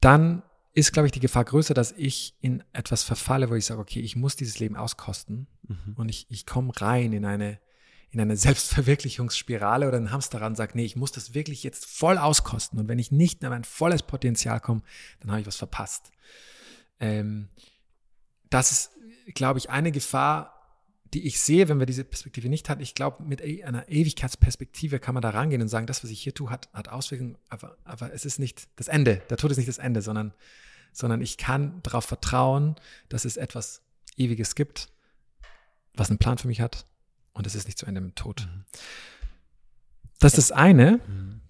[0.01, 3.79] Dann ist, glaube ich, die Gefahr größer, dass ich in etwas verfalle, wo ich sage,
[3.79, 5.93] okay, ich muss dieses Leben auskosten mhm.
[5.95, 7.59] und ich, ich komme rein in eine
[8.15, 12.79] in eine Selbstverwirklichungsspirale oder ein Hamsterrad sagt, nee, ich muss das wirklich jetzt voll auskosten.
[12.79, 14.83] Und wenn ich nicht in mein volles Potenzial komme,
[15.19, 16.11] dann habe ich was verpasst.
[17.01, 17.49] Ähm,
[18.49, 18.91] das ist,
[19.33, 20.53] glaube ich, eine Gefahr,
[21.13, 22.79] die ich sehe, wenn wir diese Perspektive nicht haben.
[22.79, 26.21] Ich glaube, mit e, einer Ewigkeitsperspektive kann man da rangehen und sagen, das, was ich
[26.21, 29.23] hier tue, hat, hat Auswirkungen, aber, aber es ist nicht das Ende.
[29.29, 30.33] Der Tod ist nicht das Ende, sondern,
[30.93, 32.75] sondern ich kann darauf vertrauen,
[33.09, 33.81] dass es etwas
[34.15, 34.87] Ewiges gibt,
[35.95, 36.85] was einen Plan für mich hat
[37.35, 38.47] und es ist nicht zu Ende mit Tod.
[38.49, 38.63] Mhm.
[40.19, 40.99] Das ist das eine.
[41.07, 41.41] Mhm.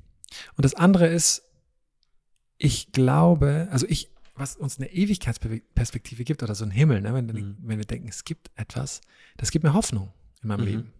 [0.58, 1.44] Und das andere ist,
[2.58, 7.28] ich glaube, also ich, was uns eine Ewigkeitsperspektive gibt oder so ein Himmel, ne, wenn,
[7.28, 7.58] mhm.
[7.62, 9.02] wenn wir denken, es gibt etwas,
[9.38, 10.66] das gibt mir Hoffnung in meinem mhm.
[10.66, 10.94] Leben.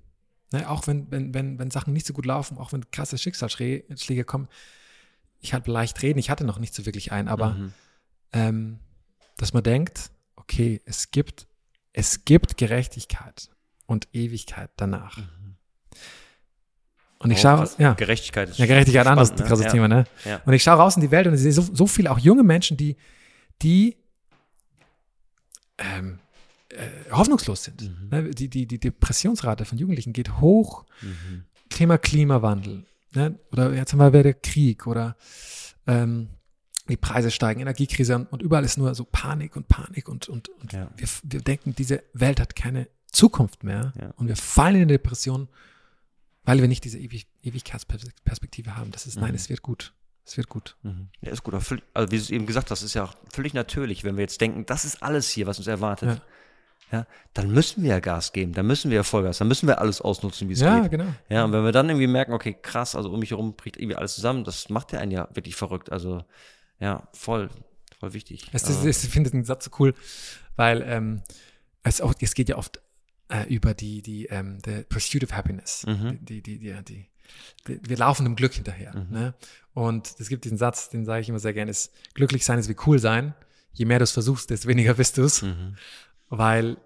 [0.54, 4.24] Ne, auch wenn, wenn, wenn, wenn Sachen nicht so gut laufen, auch wenn krasse Schicksalsschläge
[4.24, 4.48] kommen,
[5.40, 7.74] ich halt leicht reden, ich hatte noch nicht so wirklich einen, aber mhm.
[8.32, 8.80] ähm,
[9.38, 11.48] dass man denkt, okay, es gibt,
[11.92, 13.50] es gibt Gerechtigkeit
[13.86, 15.18] und Ewigkeit danach.
[15.18, 15.56] Mhm.
[17.20, 17.94] Und ich oh, schaue, ja.
[17.94, 19.48] Gerechtigkeit ist Ja, Gerechtigkeit, spannend, anderes ne?
[19.48, 19.72] krasses ja.
[19.72, 20.06] Thema, ne?
[20.26, 20.42] Ja.
[20.46, 22.44] Und ich schaue raus in die Welt und ich sehe so, so viele auch junge
[22.44, 22.98] Menschen, die,
[23.62, 23.98] die
[25.78, 26.20] ähm,
[26.70, 27.82] äh, hoffnungslos sind.
[27.82, 28.10] Mhm.
[28.10, 28.30] Ne?
[28.32, 30.86] Die, die, die Depressionsrate von Jugendlichen geht hoch.
[31.02, 31.46] Mhm.
[31.70, 32.86] Thema Klimawandel.
[33.14, 33.40] Ne?
[33.52, 35.16] Oder jetzt haben wir wieder Krieg oder
[35.88, 36.30] ähm,
[36.88, 40.50] die Preise steigen, Energiekrise und, und, überall ist nur so Panik und Panik und, und,
[40.50, 40.92] und ja.
[40.96, 44.12] wir, wir denken, diese Welt hat keine Zukunft mehr ja.
[44.18, 45.48] und wir fallen in eine Depression,
[46.44, 48.92] weil wir nicht diese Ewig Ewigkeitsperspektive haben.
[48.92, 49.24] Das ist, mhm.
[49.24, 49.94] nein, es wird gut.
[50.26, 50.76] Es wird gut.
[50.84, 51.10] Mhm.
[51.22, 51.54] Ja, ist gut.
[51.54, 54.42] Also wie du es eben gesagt hast, ist ja auch völlig natürlich, wenn wir jetzt
[54.42, 56.10] denken, das ist alles hier, was uns erwartet.
[56.10, 56.22] Ja.
[56.92, 59.80] Ja, dann müssen wir ja Gas geben, dann müssen wir ja Vollgas, dann müssen wir
[59.80, 60.68] alles ausnutzen, wie es geht.
[60.68, 61.08] Ja, genau.
[61.30, 63.96] Ja, und wenn wir dann irgendwie merken, okay, krass, also um mich herum bricht irgendwie
[63.96, 65.92] alles zusammen, das macht ja einen ja wirklich verrückt.
[65.92, 66.24] Also,
[66.80, 67.50] ja, voll,
[68.00, 68.50] voll wichtig.
[68.54, 69.96] Es, ist, ich finde den Satz so cool,
[70.58, 71.24] weil ähm,
[71.82, 72.82] es, auch, es geht ja oft
[73.30, 75.86] äh, über die, die, ähm, the pursuit of happiness.
[75.86, 76.20] Mhm.
[76.22, 77.08] Die, die, die, die,
[77.68, 78.96] die, wir laufen dem Glück hinterher.
[78.96, 79.12] Mhm.
[79.12, 79.34] Ne?
[79.74, 82.70] Und es gibt diesen Satz, den sage ich immer sehr gerne, ist, glücklich sein ist
[82.70, 83.34] wie cool sein.
[83.74, 85.42] Je mehr du es versuchst, desto weniger bist du es.
[85.42, 85.76] Mhm.
[86.30, 86.78] Weil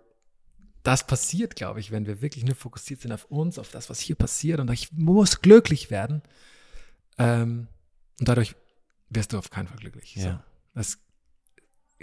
[0.84, 4.00] das passiert, glaube ich, wenn wir wirklich nur fokussiert sind auf uns, auf das, was
[4.00, 6.22] hier passiert und ich muss glücklich werden.
[7.18, 7.68] Ähm,
[8.20, 8.56] und dadurch
[9.10, 10.16] wirst du auf keinen Fall glücklich.
[10.16, 10.24] Ja.
[10.24, 10.40] So.
[10.74, 10.98] Das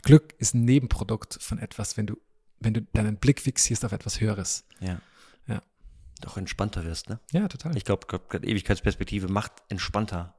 [0.02, 2.18] Glück ist ein Nebenprodukt von etwas, wenn du
[2.60, 4.64] wenn du deinen Blick fixierst auf etwas Höheres.
[4.80, 5.00] Ja.
[5.46, 5.62] Ja.
[6.20, 7.18] Doch entspannter wirst, ne?
[7.32, 7.76] Ja, total.
[7.76, 10.34] Ich glaube, glaub, Ewigkeitsperspektive macht entspannter.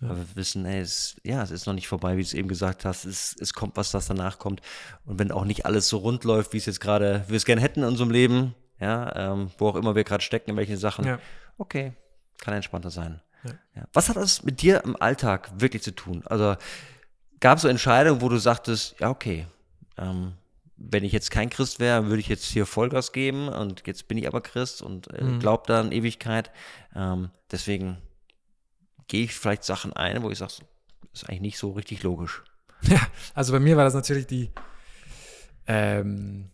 [0.00, 0.10] Ja.
[0.10, 2.48] Aber wir wissen, ey, es, ja, es ist noch nicht vorbei, wie du es eben
[2.48, 3.04] gesagt hast.
[3.04, 4.60] Es, es kommt was, das danach kommt.
[5.04, 7.60] Und wenn auch nicht alles so rund läuft, wie es jetzt gerade, wir es gerne
[7.60, 11.04] hätten in unserem Leben, ja, ähm, wo auch immer wir gerade stecken, in welchen Sachen,
[11.04, 11.18] ja.
[11.58, 11.94] okay,
[12.38, 13.20] kann entspannter sein.
[13.42, 13.50] Ja.
[13.74, 13.84] Ja.
[13.92, 16.22] Was hat das mit dir im Alltag wirklich zu tun?
[16.26, 16.56] Also
[17.40, 19.46] gab es so Entscheidungen, wo du sagtest, ja, okay,
[19.96, 20.34] ähm,
[20.78, 24.16] wenn ich jetzt kein Christ wäre, würde ich jetzt hier Vollgas geben und jetzt bin
[24.16, 25.40] ich aber Christ und äh, mhm.
[25.40, 26.50] glaube da an Ewigkeit.
[26.94, 27.98] Ähm, deswegen
[29.08, 30.52] gehe ich vielleicht Sachen ein, wo ich sage,
[31.12, 32.42] das ist eigentlich nicht so richtig logisch.
[32.82, 33.00] Ja,
[33.34, 34.52] also bei mir war das natürlich die
[35.66, 36.52] ähm,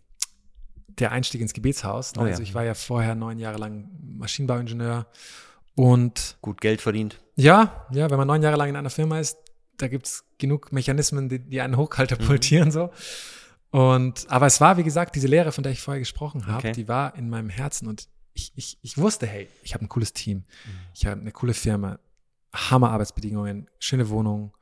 [0.89, 2.15] der Einstieg ins Gebetshaus.
[2.15, 2.23] Ne?
[2.23, 2.31] Oh, ja.
[2.31, 5.07] Also ich war ja vorher neun Jahre lang Maschinenbauingenieur
[5.75, 7.21] und gut Geld verdient.
[7.37, 9.37] Ja, ja, wenn man neun Jahre lang in einer Firma ist,
[9.77, 12.73] da gibt es genug Mechanismen, die, die einen hochkatapultieren mhm.
[12.73, 12.91] so.
[13.75, 16.73] Und, aber es war, wie gesagt, diese Lehre, von der ich vorher gesprochen habe, okay.
[16.73, 20.13] die war in meinem Herzen und ich, ich, ich wusste, hey, ich habe ein cooles
[20.13, 20.71] Team, mhm.
[20.95, 21.99] ich habe eine coole Firma,
[22.55, 24.57] Hammer Arbeitsbedingungen, schöne Wohnung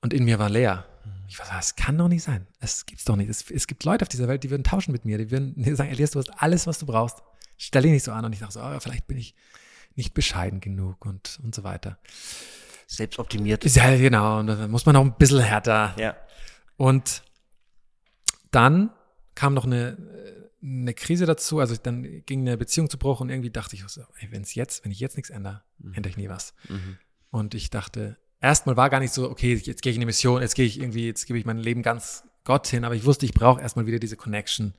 [0.00, 0.84] und in mir war leer.
[1.28, 2.48] Ich war so, das kann doch nicht sein.
[2.58, 3.30] Es gibt's doch nicht.
[3.30, 5.16] Es, es gibt Leute auf dieser Welt, die würden tauschen mit mir.
[5.16, 7.22] Die würden sagen, Elias, du hast alles, was du brauchst.
[7.56, 8.24] Stell dich nicht so an.
[8.24, 9.36] Und ich dachte so, oh, vielleicht bin ich
[9.94, 11.98] nicht bescheiden genug und, und so weiter.
[12.88, 13.64] Selbstoptimiert.
[13.64, 14.40] Ja, genau.
[14.40, 15.94] Und da muss man auch ein bisschen härter.
[15.96, 16.16] Ja.
[16.76, 17.22] Und
[18.52, 18.90] dann
[19.34, 19.96] kam noch eine,
[20.62, 21.58] eine Krise dazu.
[21.58, 24.84] Also dann ging eine Beziehung zu Bruch und irgendwie dachte ich so, wenn es jetzt,
[24.84, 26.54] wenn ich jetzt nichts ändere, ändere ich nie was.
[26.68, 26.98] Mhm.
[27.30, 30.42] Und ich dachte, erstmal war gar nicht so, okay, jetzt gehe ich in die Mission,
[30.42, 33.24] jetzt gehe ich irgendwie, jetzt gebe ich mein Leben ganz Gott hin, aber ich wusste,
[33.24, 34.74] ich brauche erstmal wieder diese Connection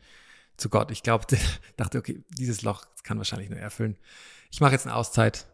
[0.58, 0.92] zu Gott.
[0.92, 1.26] Ich glaube,
[1.78, 3.98] dachte, okay, dieses Loch kann wahrscheinlich nur erfüllen.
[4.52, 5.48] Ich mache jetzt eine Auszeit.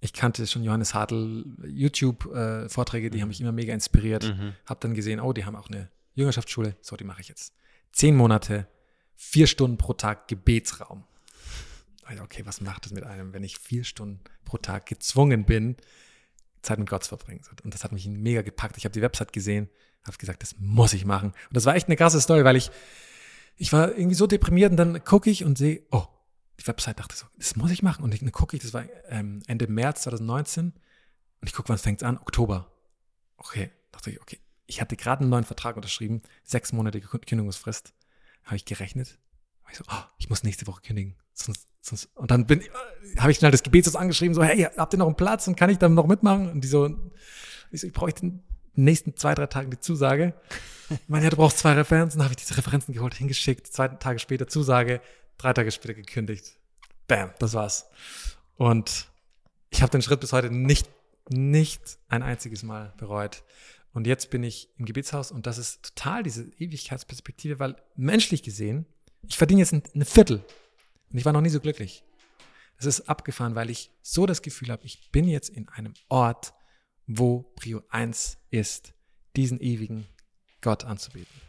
[0.00, 4.24] Ich kannte schon Johannes Hartl YouTube-Vorträge, die haben mich immer mega inspiriert.
[4.24, 4.52] Mhm.
[4.66, 6.76] Hab dann gesehen, oh, die haben auch eine Jüngerschaftsschule.
[6.80, 7.54] So, die mache ich jetzt.
[7.92, 8.66] Zehn Monate,
[9.14, 11.04] vier Stunden pro Tag Gebetsraum.
[12.22, 15.76] Okay, was macht das mit einem, wenn ich vier Stunden pro Tag gezwungen bin,
[16.62, 17.42] Zeit mit Gott zu verbringen?
[17.64, 18.76] Und das hat mich mega gepackt.
[18.76, 19.68] Ich habe die Website gesehen,
[20.04, 21.30] habe gesagt, das muss ich machen.
[21.30, 22.70] Und das war echt eine krasse Story, weil ich,
[23.56, 26.06] ich war irgendwie so deprimiert und dann gucke ich und sehe, oh,
[26.60, 28.04] die Website dachte so, das muss ich machen.
[28.04, 32.02] Und dann gucke ich, das war ähm, Ende März 2019 und ich gucke, wann fängt
[32.02, 32.18] es an?
[32.18, 32.70] Oktober.
[33.36, 34.38] Okay, dachte ich, okay.
[34.66, 37.94] Ich hatte gerade einen neuen Vertrag unterschrieben, sechs Monate Kündigungsfrist.
[38.44, 39.18] Habe ich gerechnet.
[39.64, 41.16] Hab ich so, oh, ich muss nächste Woche kündigen.
[41.34, 42.68] Sonst, sonst, und dann bin, äh,
[43.18, 45.70] habe ich schnell das Gebetshaus angeschrieben, so, hey, habt ihr noch einen Platz und kann
[45.70, 46.50] ich dann noch mitmachen?
[46.50, 46.86] Und die so,
[47.70, 48.42] ich so, ich brauche den
[48.74, 50.34] nächsten zwei, drei Tagen die Zusage.
[50.88, 54.18] Ich meine, ja, du brauchst zwei Referenzen, habe ich diese Referenzen geholt, hingeschickt, zwei Tage
[54.18, 55.00] später Zusage,
[55.36, 56.58] drei Tage später gekündigt.
[57.08, 57.86] Bam, das war's.
[58.56, 59.08] Und
[59.70, 60.88] ich habe den Schritt bis heute nicht,
[61.28, 63.42] nicht ein einziges Mal bereut.
[63.96, 68.84] Und jetzt bin ich im Gebetshaus und das ist total diese Ewigkeitsperspektive, weil menschlich gesehen,
[69.26, 70.44] ich verdiene jetzt ein, ein Viertel
[71.10, 72.04] und ich war noch nie so glücklich.
[72.76, 76.52] Es ist abgefahren, weil ich so das Gefühl habe, ich bin jetzt in einem Ort,
[77.06, 78.92] wo Prio 1 ist,
[79.34, 80.06] diesen ewigen
[80.60, 81.40] Gott anzubeten.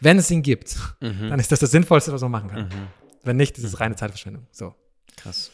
[0.00, 1.28] Wenn es ihn gibt, Mhm.
[1.28, 2.68] dann ist das das Sinnvollste, was man machen kann.
[2.68, 2.86] Mhm.
[3.22, 4.46] Wenn nicht, ist es reine Zeitverschwendung.
[4.50, 4.74] So.
[5.16, 5.50] Krass.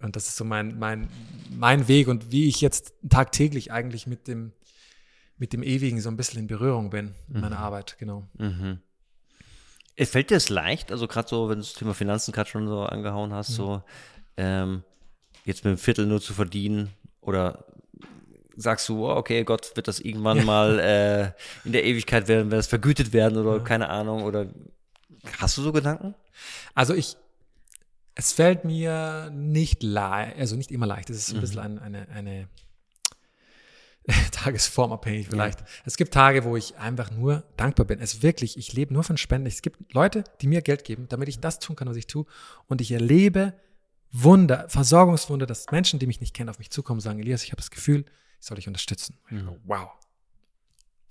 [0.00, 1.08] Und das ist so mein, mein,
[1.48, 4.52] mein Weg und wie ich jetzt tagtäglich eigentlich mit dem,
[5.40, 8.28] mit dem Ewigen so ein bisschen in Berührung bin in meiner Arbeit, genau.
[8.38, 8.78] Mhm.
[9.96, 12.68] Es fällt dir es leicht, also gerade so, wenn du das Thema Finanzen gerade schon
[12.68, 13.82] so angehauen hast, so
[14.36, 14.84] ähm,
[15.46, 16.90] jetzt mit einem Viertel nur zu verdienen
[17.22, 17.64] oder
[18.54, 21.32] sagst du, okay, Gott wird das irgendwann mal äh,
[21.64, 24.46] in der Ewigkeit werden, wird das vergütet werden oder keine Ahnung oder
[25.38, 26.14] hast du so Gedanken?
[26.74, 27.16] Also ich,
[28.14, 31.08] es fällt mir nicht leicht, also nicht immer leicht.
[31.08, 32.48] Es ist ein bisschen ein, eine, eine
[34.32, 35.60] tagesformabhängig vielleicht.
[35.84, 38.00] Es gibt Tage, wo ich einfach nur dankbar bin.
[38.00, 39.46] Es wirklich, ich lebe nur von Spenden.
[39.46, 42.26] Es gibt Leute, die mir Geld geben, damit ich das tun kann, was ich tue.
[42.66, 43.54] Und ich erlebe
[44.12, 47.52] Wunder, Versorgungswunder, dass Menschen, die mich nicht kennen, auf mich zukommen und sagen, Elias, ich
[47.52, 48.04] habe das Gefühl,
[48.40, 49.16] ich soll dich unterstützen.
[49.30, 49.90] So, wow.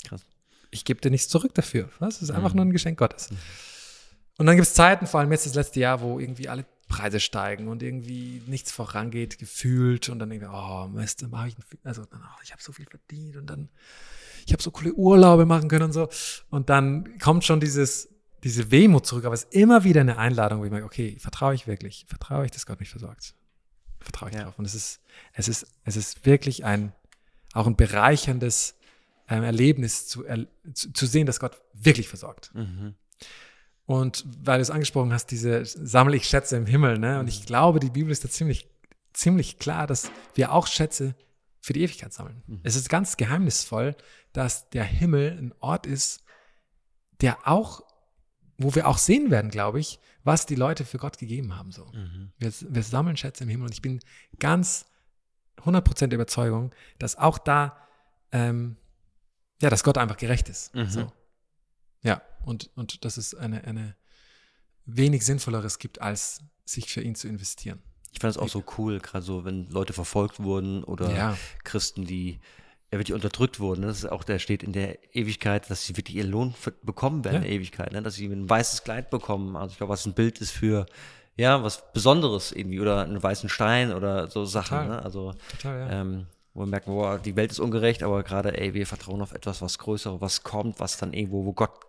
[0.05, 0.25] Krass.
[0.71, 1.89] Ich gebe dir nichts zurück dafür.
[2.01, 3.29] Es ist einfach nur ein Geschenk Gottes.
[4.38, 7.21] Und dann gibt es Zeiten, vor allem jetzt das letzte Jahr, wo irgendwie alle Preise
[7.21, 12.02] steigen und irgendwie nichts vorangeht, gefühlt und dann irgendwie, oh Mist, dann mache ich, also
[12.02, 13.69] oh, ich habe so viel verdient und dann,
[14.45, 16.10] ich habe so coole Urlaube machen können und so.
[16.49, 18.10] Und dann kommt schon dieses,
[18.43, 21.54] diese Wehmut zurück, aber es ist immer wieder eine Einladung, wo ich merke, okay, vertraue
[21.54, 23.36] ich wirklich, vertraue ich, dass Gott mich versorgt.
[23.99, 24.43] Vertraue ich Ja.
[24.43, 24.58] drauf.
[24.58, 25.02] Und es ist,
[25.34, 26.93] es ist, es ist wirklich ein,
[27.54, 28.75] auch ein bereicherndes
[29.28, 32.52] ähm, Erlebnis zu, er, zu, zu sehen, dass Gott wirklich versorgt.
[32.56, 32.95] Mhm.
[33.89, 37.19] Und weil du es angesprochen hast, diese sammle ich Schätze im Himmel, ne?
[37.19, 38.69] Und ich glaube, die Bibel ist da ziemlich,
[39.13, 41.15] ziemlich klar, dass wir auch Schätze
[41.60, 42.43] für die Ewigkeit sammeln.
[42.62, 43.95] Es ist ganz geheimnisvoll,
[44.32, 46.21] dass der Himmel ein Ort ist,
[47.21, 47.82] der auch,
[48.60, 51.71] wo wir auch sehen werden, glaube ich, was die Leute für Gott gegeben haben.
[51.71, 51.86] So.
[51.86, 52.32] Mhm.
[52.38, 54.02] Wir, wir sammeln Schätze im Himmel und ich bin
[54.38, 54.86] ganz
[55.63, 57.75] 100% der Überzeugung, dass auch da,
[58.32, 58.78] ähm,
[59.63, 60.75] ja, dass Gott einfach gerecht ist.
[60.75, 60.89] Mhm.
[60.91, 61.12] So.
[62.04, 63.95] Ja, und, und dass es eine, eine
[64.86, 67.82] wenig Sinnvolleres gibt, als sich für ihn zu investieren.
[68.12, 71.38] Ich fand es auch so cool, gerade so, wenn Leute verfolgt wurden oder Ja.
[71.63, 72.39] Christen, die
[72.91, 73.84] ja, wirklich unterdrückt wurden.
[73.84, 77.38] Das ist auch, da steht in der Ewigkeit, dass sie wirklich ihren Lohn bekommen werden
[77.38, 78.02] in der Ewigkeit, ne?
[78.02, 79.56] dass sie ein weißes Kleid bekommen.
[79.56, 80.88] Also ich glaube, was ein Bild ist für
[81.36, 84.80] ja, was Besonderes irgendwie oder einen weißen Stein oder so Sachen.
[84.80, 84.88] Total.
[84.89, 85.02] Ne?
[85.04, 86.02] Also Total, ja.
[86.02, 89.32] ähm, wo wir merken, boah, die Welt ist ungerecht, aber gerade, ey, wir vertrauen auf
[89.32, 91.88] etwas, was Größeres, was kommt, was dann irgendwo, wo Gott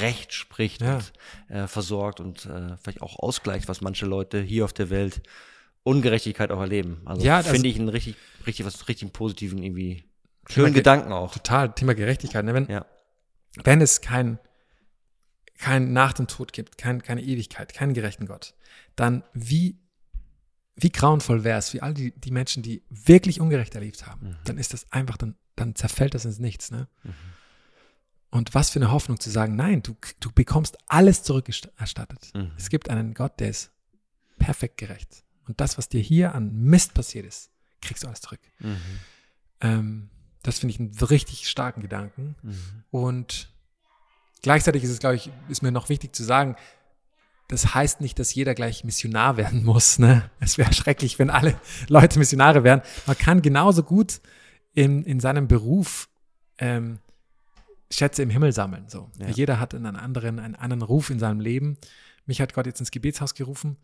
[0.00, 0.96] Recht spricht Ja.
[0.96, 1.12] und
[1.48, 5.22] äh, versorgt und äh, vielleicht auch ausgleicht, was manche Leute hier auf der Welt
[5.82, 7.02] Ungerechtigkeit auch erleben.
[7.04, 10.08] Also Ja, finde ich einen richtig, richtig, was richtig positiven irgendwie Thema
[10.48, 11.32] schönen Ge- Gedanken auch.
[11.34, 12.44] Total, Thema Gerechtigkeit.
[12.44, 12.54] Ne?
[12.54, 12.86] Wenn, Ja.
[13.64, 14.38] wenn es kein,
[15.58, 18.54] kein Nach dem Tod gibt, kein, keine Ewigkeit, keinen gerechten Gott,
[18.96, 19.78] dann wie,
[20.76, 24.58] wie grauenvoll wäre es für all die, die Menschen, die wirklich ungerecht erlebt haben, dann
[24.58, 26.70] ist das einfach, dann, dann zerfällt das ins Nichts.
[26.70, 26.88] Ne?
[28.34, 32.32] Und was für eine Hoffnung zu sagen, nein, du, du bekommst alles zurückerstattet.
[32.34, 32.50] Mhm.
[32.58, 33.70] Es gibt einen Gott, der ist
[34.40, 35.22] perfekt gerecht.
[35.46, 38.40] Und das, was dir hier an Mist passiert ist, kriegst du alles zurück.
[38.58, 38.76] Mhm.
[39.60, 40.10] Ähm,
[40.42, 42.34] das finde ich einen richtig starken Gedanken.
[42.42, 42.58] Mhm.
[42.90, 43.52] Und
[44.42, 46.56] gleichzeitig ist es, glaube ich, ist mir noch wichtig zu sagen,
[47.46, 50.00] das heißt nicht, dass jeder gleich Missionar werden muss.
[50.00, 50.28] Ne?
[50.40, 51.54] Es wäre schrecklich, wenn alle
[51.86, 52.82] Leute Missionare wären.
[53.06, 54.20] Man kann genauso gut
[54.72, 56.08] in, in seinem Beruf
[56.58, 56.98] ähm,
[57.90, 58.88] Schätze im Himmel sammeln.
[58.88, 59.10] So.
[59.18, 59.28] Ja.
[59.28, 61.76] Jeder hat einen anderen, einen anderen Ruf in seinem Leben.
[62.26, 63.76] Mich hat Gott jetzt ins Gebetshaus gerufen,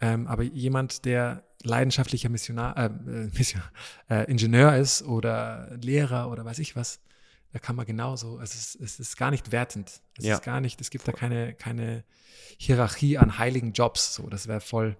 [0.00, 3.62] ähm, aber jemand, der leidenschaftlicher Missionar, äh, äh Mission,
[4.10, 7.00] äh, Ingenieur ist oder Lehrer oder weiß ich was,
[7.52, 10.02] da kann man genauso, es ist, es ist gar nicht wertend.
[10.18, 10.34] Es ja.
[10.34, 12.04] ist gar nicht, es gibt da keine, keine
[12.58, 14.14] Hierarchie an heiligen Jobs.
[14.14, 14.96] So, das wäre voll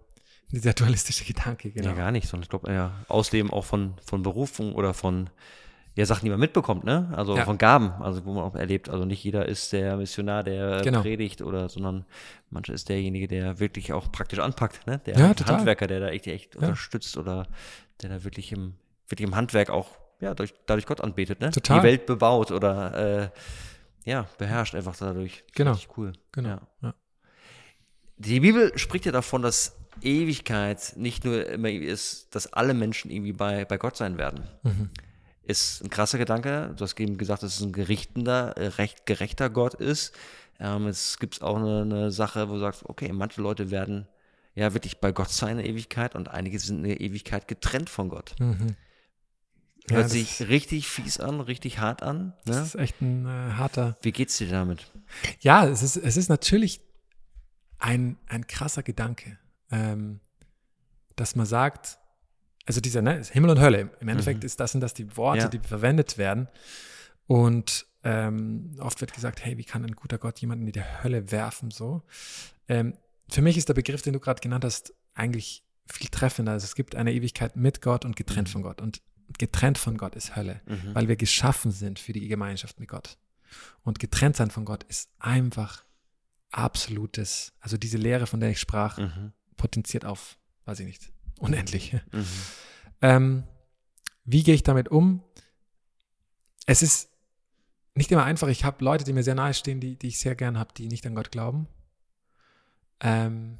[0.50, 1.90] dieser dualistische Gedanke, genau.
[1.90, 5.28] Ja, gar nicht, sondern ich glaube, ja, Ausleben auch von, von Berufung oder von
[5.96, 7.10] ja, Sachen, die man mitbekommt, ne?
[7.16, 7.44] Also ja.
[7.46, 8.90] von Gaben, also wo man auch erlebt.
[8.90, 11.00] Also nicht jeder ist der Missionar, der genau.
[11.00, 12.04] predigt oder, sondern
[12.50, 15.00] mancher ist derjenige, der wirklich auch praktisch anpackt, ne?
[15.06, 16.60] Der ja, Handwerker, der da echt, echt ja.
[16.60, 17.46] unterstützt oder
[18.02, 18.74] der da wirklich im,
[19.08, 19.88] wirklich im Handwerk auch,
[20.20, 21.50] ja, durch, dadurch Gott anbetet, ne?
[21.50, 21.80] Total.
[21.80, 23.28] Die Welt bebaut oder, äh,
[24.04, 25.44] ja, beherrscht einfach dadurch.
[25.54, 25.72] Genau.
[25.72, 26.12] Richtig cool.
[26.32, 26.58] Genau.
[26.82, 26.94] Ja.
[28.18, 33.32] Die Bibel spricht ja davon, dass Ewigkeit nicht nur immer ist, dass alle Menschen irgendwie
[33.32, 34.44] bei, bei Gott sein werden.
[34.62, 34.90] Mhm
[35.46, 36.74] ist ein krasser Gedanke.
[36.76, 40.12] Du hast eben gesagt, dass es ein gerichtender, äh, recht gerechter Gott ist.
[40.58, 44.08] Ähm, es gibt auch eine, eine, Sache, wo du sagst, okay, manche Leute werden
[44.54, 48.08] ja wirklich bei Gott sein in Ewigkeit und einige sind in der Ewigkeit getrennt von
[48.08, 48.34] Gott.
[48.38, 48.76] Mhm.
[49.88, 52.26] Hört ja, sich richtig fies an, richtig hart an.
[52.26, 52.34] Ne?
[52.46, 53.96] Das ist echt ein äh, harter.
[54.02, 54.90] Wie geht's dir damit?
[55.40, 56.80] Ja, es ist, es ist natürlich
[57.78, 59.38] ein, ein krasser Gedanke,
[59.70, 60.20] ähm,
[61.14, 61.98] dass man sagt,
[62.66, 64.46] also dieser ne, Himmel und Hölle, im Endeffekt mhm.
[64.46, 65.48] ist das sind das die Worte, ja.
[65.48, 66.48] die verwendet werden.
[67.26, 71.30] Und ähm, oft wird gesagt, hey, wie kann ein guter Gott jemanden in die Hölle
[71.30, 71.70] werfen?
[71.70, 72.02] So.
[72.68, 72.94] Ähm,
[73.28, 76.52] für mich ist der Begriff, den du gerade genannt hast, eigentlich viel treffender.
[76.52, 78.52] Also es gibt eine Ewigkeit mit Gott und getrennt mhm.
[78.52, 78.80] von Gott.
[78.80, 79.00] Und
[79.38, 80.94] getrennt von Gott ist Hölle, mhm.
[80.94, 83.18] weil wir geschaffen sind für die Gemeinschaft mit Gott.
[83.82, 85.84] Und getrennt sein von Gott ist einfach
[86.50, 89.32] absolutes, also diese Lehre, von der ich sprach, mhm.
[89.56, 91.94] potenziert auf, weiß ich nicht, unendlich.
[92.12, 92.26] Mhm.
[93.02, 93.44] Ähm,
[94.24, 95.22] wie gehe ich damit um?
[96.66, 97.10] Es ist
[97.94, 98.48] nicht immer einfach.
[98.48, 100.88] Ich habe Leute, die mir sehr nahe stehen, die, die ich sehr gern habe, die
[100.88, 101.68] nicht an Gott glauben,
[103.00, 103.58] ähm,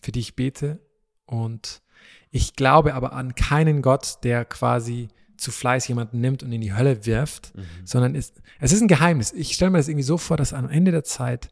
[0.00, 0.80] für die ich bete.
[1.26, 1.82] Und
[2.30, 6.74] ich glaube aber an keinen Gott, der quasi zu Fleiß jemanden nimmt und in die
[6.74, 7.66] Hölle wirft, mhm.
[7.84, 9.32] sondern es, es ist ein Geheimnis.
[9.32, 11.50] Ich stelle mir das irgendwie so vor, dass am Ende der Zeit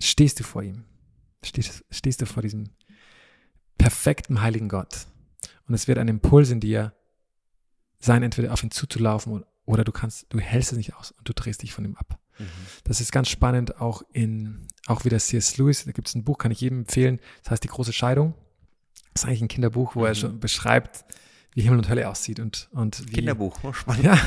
[0.00, 0.84] stehst du vor ihm.
[1.44, 2.70] Stehst, stehst du vor diesem
[3.78, 5.06] perfekten heiligen Gott.
[5.68, 6.92] Und es wird ein Impuls in dir
[7.98, 11.32] sein, entweder auf ihn zuzulaufen oder du kannst, du hältst es nicht aus und du
[11.32, 12.18] drehst dich von ihm ab.
[12.38, 12.46] Mhm.
[12.84, 15.56] Das ist ganz spannend, auch in, auch wie das C.S.
[15.58, 18.34] Lewis, da gibt es ein Buch, kann ich jedem empfehlen, das heißt Die große Scheidung.
[19.12, 20.06] Das ist eigentlich ein Kinderbuch, wo mhm.
[20.06, 21.04] er schon beschreibt,
[21.54, 24.04] wie Himmel und Hölle aussieht und, und wie, Kinderbuch, oh, spannend.
[24.04, 24.18] Ja,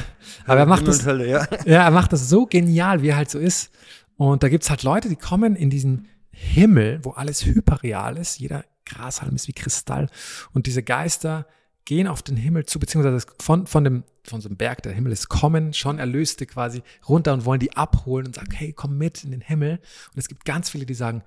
[0.45, 1.47] aber er macht Himmel das, Hölle, ja.
[1.65, 3.71] ja, er macht das so genial, wie er halt so ist.
[4.17, 8.39] Und da gibt es halt Leute, die kommen in diesen Himmel, wo alles hyperreal ist,
[8.39, 10.09] jeder Grashalm ist wie Kristall.
[10.53, 11.47] Und diese Geister
[11.85, 15.11] gehen auf den Himmel zu, beziehungsweise von, von, dem, von so einem Berg, der Himmel
[15.11, 19.23] ist, kommen schon Erlöste quasi runter und wollen die abholen und sagen, hey, komm mit
[19.23, 19.79] in den Himmel.
[20.13, 21.23] Und es gibt ganz viele, die sagen,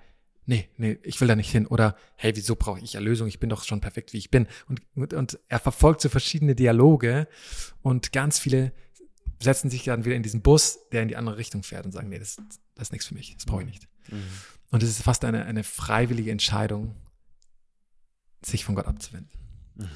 [0.46, 1.66] nee, nee, ich will da nicht hin.
[1.66, 3.26] Oder, hey, wieso brauche ich Erlösung?
[3.26, 4.46] Ich bin doch schon perfekt, wie ich bin.
[4.68, 7.26] Und, und, und er verfolgt so verschiedene Dialoge
[7.82, 8.72] und ganz viele
[9.40, 12.08] setzen sich dann wieder in diesen Bus, der in die andere Richtung fährt und sagen,
[12.08, 12.36] nee, das,
[12.76, 13.88] das ist nichts für mich, das brauche ich nicht.
[14.08, 14.22] Mhm.
[14.70, 16.94] Und es ist fast eine, eine freiwillige Entscheidung,
[18.44, 19.30] sich von Gott abzuwenden.
[19.74, 19.88] Mhm.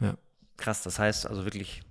[0.00, 0.18] Ja.
[0.56, 1.82] Krass, das heißt also wirklich,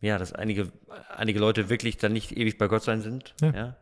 [0.00, 0.72] ja, dass einige,
[1.14, 3.34] einige Leute wirklich dann nicht ewig bei Gott sein sind.
[3.40, 3.54] Ja.
[3.54, 3.76] ja?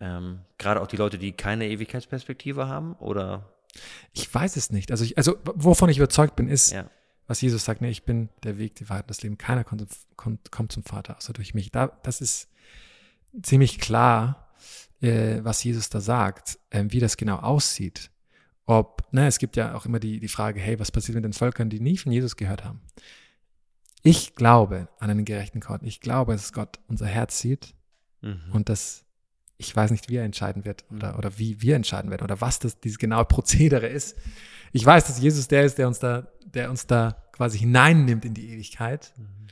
[0.00, 3.52] Ähm, Gerade auch die Leute, die keine Ewigkeitsperspektive haben, oder?
[4.12, 4.90] Ich weiß es nicht.
[4.90, 6.90] Also, ich, also wovon ich überzeugt bin, ist, ja.
[7.26, 9.38] was Jesus sagt, ne, ich bin der Weg, die Wahrheit, das Leben.
[9.38, 11.70] Keiner kommt, kommt, kommt zum Vater, außer durch mich.
[11.70, 12.48] Da, das ist
[13.42, 14.54] ziemlich klar,
[15.00, 18.10] äh, was Jesus da sagt, äh, wie das genau aussieht
[18.66, 21.32] ob, ne, es gibt ja auch immer die, die Frage, hey, was passiert mit den
[21.32, 22.80] Völkern, die nie von Jesus gehört haben?
[24.02, 25.82] Ich glaube an einen gerechten Gott.
[25.82, 27.74] Ich glaube, dass Gott unser Herz sieht
[28.20, 28.40] mhm.
[28.52, 29.04] und dass
[29.56, 31.18] ich weiß nicht, wie er entscheiden wird oder, mhm.
[31.18, 34.16] oder wie wir entscheiden werden oder was das dieses genaue Prozedere ist.
[34.72, 38.34] Ich weiß, dass Jesus der ist, der uns da, der uns da quasi hineinnimmt in
[38.34, 39.12] die Ewigkeit.
[39.16, 39.46] Mhm.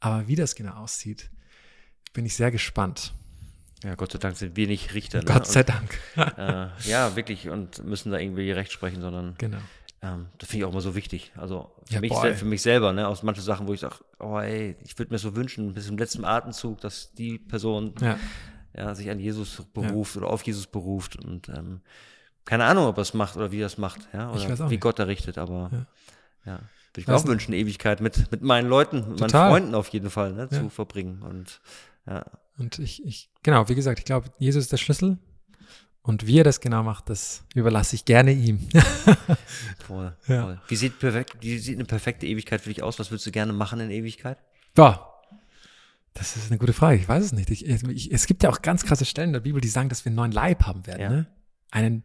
[0.00, 1.30] Aber wie das genau aussieht,
[2.12, 3.14] bin ich sehr gespannt.
[3.82, 5.18] Ja, Gott sei Dank sind wir nicht Richter.
[5.18, 5.24] Ne?
[5.24, 5.98] Gott sei Dank.
[6.16, 9.58] äh, ja, wirklich und müssen da irgendwie Recht sprechen, sondern genau.
[10.02, 11.32] Ähm, das finde ich auch immer so wichtig.
[11.36, 13.96] Also für, Ja, mich, boah, für mich selber, ne, aus manchen Sachen, wo ich sage,
[14.18, 18.18] oh ey, ich würde mir so wünschen, bis zum letzten Atemzug, dass die Person Ja.
[18.76, 21.82] ja, sich an Jesus beruft oder auf Jesus beruft und ähm,
[22.44, 24.60] keine Ahnung, ob er es macht oder wie er es macht, ja, Ich oder weiß
[24.62, 24.80] auch wie nicht.
[24.80, 25.70] Gott da richtet, aber
[26.44, 26.52] Ja.
[26.54, 26.60] würde
[26.96, 29.30] ich mir auch wünschen, Ewigkeit mit, mit meinen Leuten, mit meinen.
[29.30, 31.60] Freunden auf jeden Fall, ne, zu verbringen und
[32.06, 32.24] ja,
[32.58, 35.18] Und ich, ich, genau, wie gesagt, ich glaube, Jesus ist der Schlüssel.
[36.04, 38.68] Und wie er das genau macht, das überlasse ich gerne ihm.
[39.86, 40.42] voll, Ja.
[40.42, 40.60] voll.
[40.66, 42.98] Wie sieht, perfekt, wie sieht eine perfekte Ewigkeit für dich aus?
[42.98, 44.36] Was würdest du gerne machen in Ewigkeit?
[44.74, 45.08] Boah,
[46.14, 46.96] das ist eine gute Frage.
[46.98, 47.50] Ich weiß es nicht.
[47.50, 50.04] Ich, ich, es gibt ja auch ganz krasse Stellen in der Bibel, die sagen, dass
[50.04, 51.00] wir einen neuen Leib haben werden.
[51.00, 51.08] Ja.
[51.10, 51.26] Ne?
[51.70, 52.04] Einen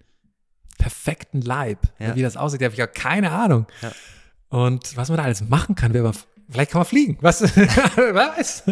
[0.77, 1.79] perfekten Leib.
[1.99, 2.15] Ja.
[2.15, 3.65] Wie das aussieht, habe ich ja keine Ahnung.
[3.81, 3.91] Ja.
[4.49, 6.13] Und was man da alles machen kann, wer man,
[6.49, 7.17] vielleicht kann man fliegen.
[7.21, 7.41] Was?
[7.57, 8.63] weiß?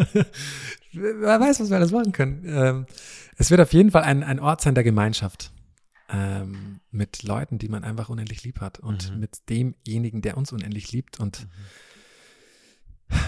[0.95, 2.43] Wer weiß, was wir alles machen können.
[2.47, 2.85] Ähm,
[3.37, 5.51] es wird auf jeden Fall ein, ein Ort sein der Gemeinschaft.
[6.09, 9.19] Ähm, mit Leuten, die man einfach unendlich lieb hat und Mhm.
[9.19, 11.19] mit demjenigen, der uns unendlich liebt.
[11.19, 11.47] Und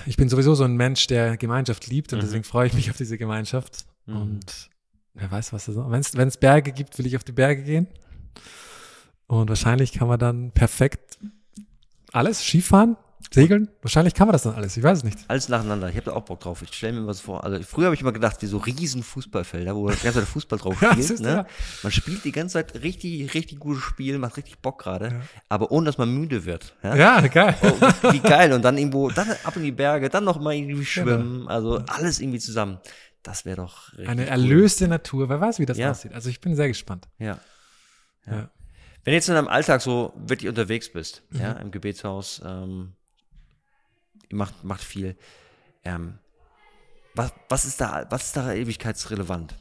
[0.06, 2.24] ich bin sowieso so ein Mensch, der Gemeinschaft liebt und Mhm.
[2.24, 3.86] deswegen freue ich mich auf diese Gemeinschaft.
[4.06, 4.16] Mhm.
[4.18, 4.70] Und
[5.16, 6.18] wer weiß, was das ist.
[6.18, 7.88] Wenn es Berge gibt, will ich auf die Berge gehen.
[9.28, 11.18] Und wahrscheinlich kann man dann perfekt
[12.14, 12.96] alles, Skifahren,
[13.34, 13.70] segeln.
[13.82, 14.78] Wahrscheinlich kann man das dann alles.
[14.78, 15.18] Ich weiß es nicht.
[15.28, 15.90] Alles nacheinander.
[15.90, 16.62] Ich habe da auch Bock drauf.
[16.62, 17.44] Ich stelle mir was vor.
[17.44, 20.28] Also früher habe ich immer gedacht, wie so riesen Fußballfelder, wo man die ganze Zeit
[20.30, 21.20] Fußball drauf spielt.
[21.20, 21.30] ne?
[21.30, 21.46] ja-
[21.84, 25.22] Man spielt die ganze Zeit richtig, richtig gutes Spiel, macht richtig Bock gerade, Ja.
[25.50, 26.76] aber ohne dass man müde wird.
[26.84, 26.96] Ja?
[26.96, 27.56] Ja, geil.
[27.62, 28.54] Oh, wie geil.
[28.54, 30.86] Und dann irgendwo, dann ab in die Berge, dann noch mal irgendwie Genau.
[30.86, 31.48] schwimmen.
[31.48, 32.80] Also alles irgendwie zusammen.
[33.24, 34.28] Das wäre doch richtig Eine cool.
[34.30, 35.28] erlöste Natur.
[35.28, 36.14] Wer weiß, wie das aussieht.
[36.14, 37.08] Also ich bin sehr gespannt.
[37.20, 37.40] Ja.
[38.26, 38.50] Ja.
[39.04, 41.40] Wenn du jetzt in deinem Alltag so wirklich unterwegs bist, Mhm.
[41.40, 42.94] ja, im Gebetshaus, ähm,
[44.32, 45.18] macht, macht viel,
[45.84, 46.20] ähm,
[47.16, 49.56] was, was ist da, was ist da ewigkeitsrelevant?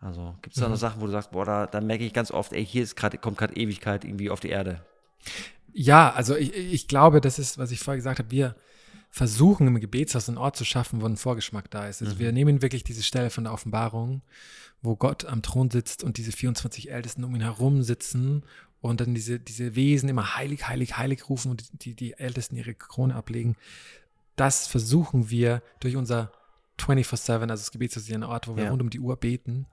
[0.00, 0.72] Also gibt es da Mhm.
[0.74, 2.94] noch Sachen, wo du sagst, boah, da, da merke ich ganz oft, ey, hier ist
[2.96, 4.84] grad, kommt gerade Ewigkeit irgendwie auf die Erde.
[5.72, 8.54] Ja, also ich, ich glaube, das ist, was ich vorher gesagt habe, wir
[9.10, 12.02] versuchen im Gebetshaus einen Ort zu schaffen, wo ein Vorgeschmack da ist.
[12.02, 12.18] Also Mhm.
[12.20, 14.22] wir nehmen wirklich diese Stelle von der Offenbarung,
[14.82, 18.44] wo Gott am Thron sitzt und diese 24 Ältesten um ihn herum sitzen
[18.80, 22.74] und dann diese, diese Wesen immer heilig, heilig, heilig rufen und die, die Ältesten ihre
[22.74, 23.56] Krone ablegen.
[24.36, 26.32] Das versuchen wir durch unser
[26.78, 28.70] 24-7, also das Gebetshaus ist ja ein Ort, wo wir Ja.
[28.70, 29.66] rund um die Uhr beten,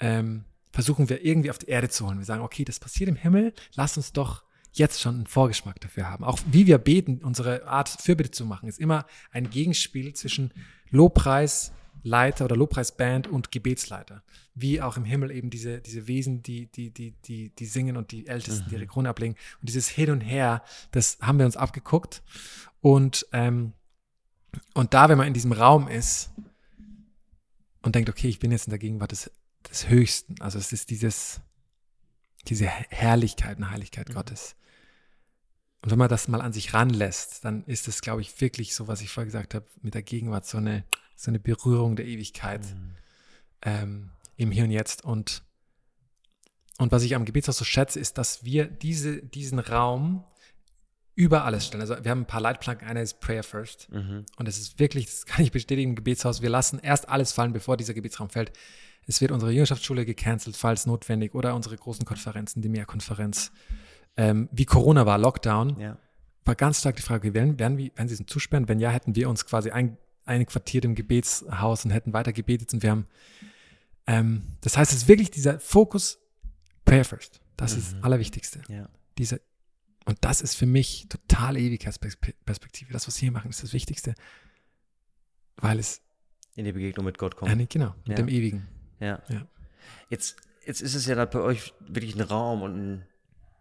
[0.00, 2.18] ähm, versuchen wir irgendwie auf die Erde zu holen.
[2.18, 6.08] Wir sagen, okay, das passiert im Himmel, lass uns doch jetzt schon einen Vorgeschmack dafür
[6.08, 6.24] haben.
[6.24, 10.52] Auch wie wir beten, unsere Art Fürbitte zu machen, ist immer ein Gegenspiel zwischen
[12.08, 14.22] Lobpreisleiter oder Lobpreisband und Gebetsleiter.
[14.54, 18.10] Wie auch im Himmel eben diese, diese Wesen, die, die, die, die, die singen und
[18.10, 19.36] die Ältesten, die ihre Krone ablegen.
[19.60, 22.22] Und dieses Hin und Her, das haben wir uns abgeguckt.
[22.80, 23.72] Und, ähm,
[24.74, 26.30] und da, wenn man in diesem Raum ist
[27.82, 29.30] und denkt, okay, ich bin jetzt in der Gegenwart des,
[29.70, 31.40] des Höchsten, also es ist dieses,
[32.46, 34.56] diese Herrlichkeit und Heiligkeit Gottes.
[35.82, 38.88] Und wenn man das mal an sich ranlässt, dann ist es, glaube ich, wirklich so,
[38.88, 42.62] was ich vorher gesagt habe, mit der Gegenwart so eine, so eine Berührung der Ewigkeit
[43.62, 45.04] ähm, im Hier und Jetzt.
[45.04, 45.42] Und,
[46.78, 50.24] und was ich am Gebetshaus so schätze, ist, dass wir diese, diesen Raum
[51.14, 51.80] über alles stellen.
[51.80, 52.86] Also wir haben ein paar Leitplanken.
[52.86, 53.90] Einer ist Prayer First.
[53.90, 54.24] Mhm.
[54.36, 57.52] Und es ist wirklich, das kann ich bestätigen im Gebetshaus, wir lassen erst alles fallen,
[57.52, 58.52] bevor dieser Gebetsraum fällt.
[59.08, 63.50] Es wird unsere Jüngerschaftsschule gecancelt, falls notwendig, oder unsere großen Konferenzen, die Mehrkonferenz.
[64.18, 65.96] Ähm, wie Corona war, Lockdown, Ja.
[66.44, 68.68] war ganz stark die Frage, werden, werden, wir, werden sie es zusperren?
[68.68, 72.82] Wenn ja, hätten wir uns quasi ein, einquartiert im Gebetshaus und hätten weiter gebetet und
[72.82, 73.06] wir haben,
[74.06, 76.18] ähm, das heißt, es ist wirklich dieser Fokus,
[76.84, 77.40] Prayer First.
[77.56, 78.60] Das ist das Allerwichtigste.
[78.68, 78.88] Ja.
[79.18, 79.40] Diese,
[80.04, 82.92] und das ist für mich total Ewigkeitsperspektive.
[82.92, 84.14] Das, was wir hier machen, ist das Wichtigste.
[85.56, 86.00] Weil es,
[86.56, 87.54] In die Begegnung mit Gott kommt.
[87.56, 88.14] nee, genau, mit Ja.
[88.14, 88.66] dem Ewigen.
[89.00, 89.22] Ja.
[89.28, 89.46] Ja.
[90.08, 93.06] Jetzt, jetzt ist es ja da bei euch wirklich ein Raum und ein,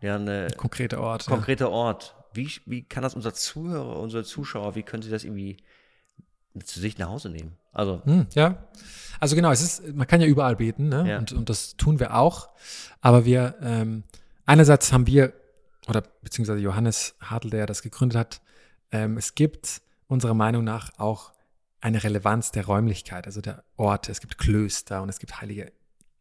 [0.02, 1.24] ja, eine Konkreter Ort.
[1.28, 1.30] ja.
[1.34, 2.16] konkreter Ort.
[2.34, 5.58] Wie, wie kann das unser Zuhörer, unsere Zuschauer, wie können sie das irgendwie
[6.64, 7.56] zu sich nach Hause nehmen?
[7.72, 8.68] Also, Hm, ja.
[9.20, 11.08] Also genau, es ist, man kann ja überall beten, ne?
[11.10, 11.18] Ja.
[11.20, 12.50] Und, und das tun wir auch.
[13.02, 14.04] Aber wir, ähm,
[14.46, 15.34] einerseits haben wir,
[15.88, 18.42] oder beziehungsweise Johannes Hartl, der das gegründet hat,
[18.92, 21.32] ähm, es gibt unserer Meinung nach auch
[21.82, 24.12] eine Relevanz der Räumlichkeit, also der Orte.
[24.12, 25.72] Es gibt Klöster und es gibt heilige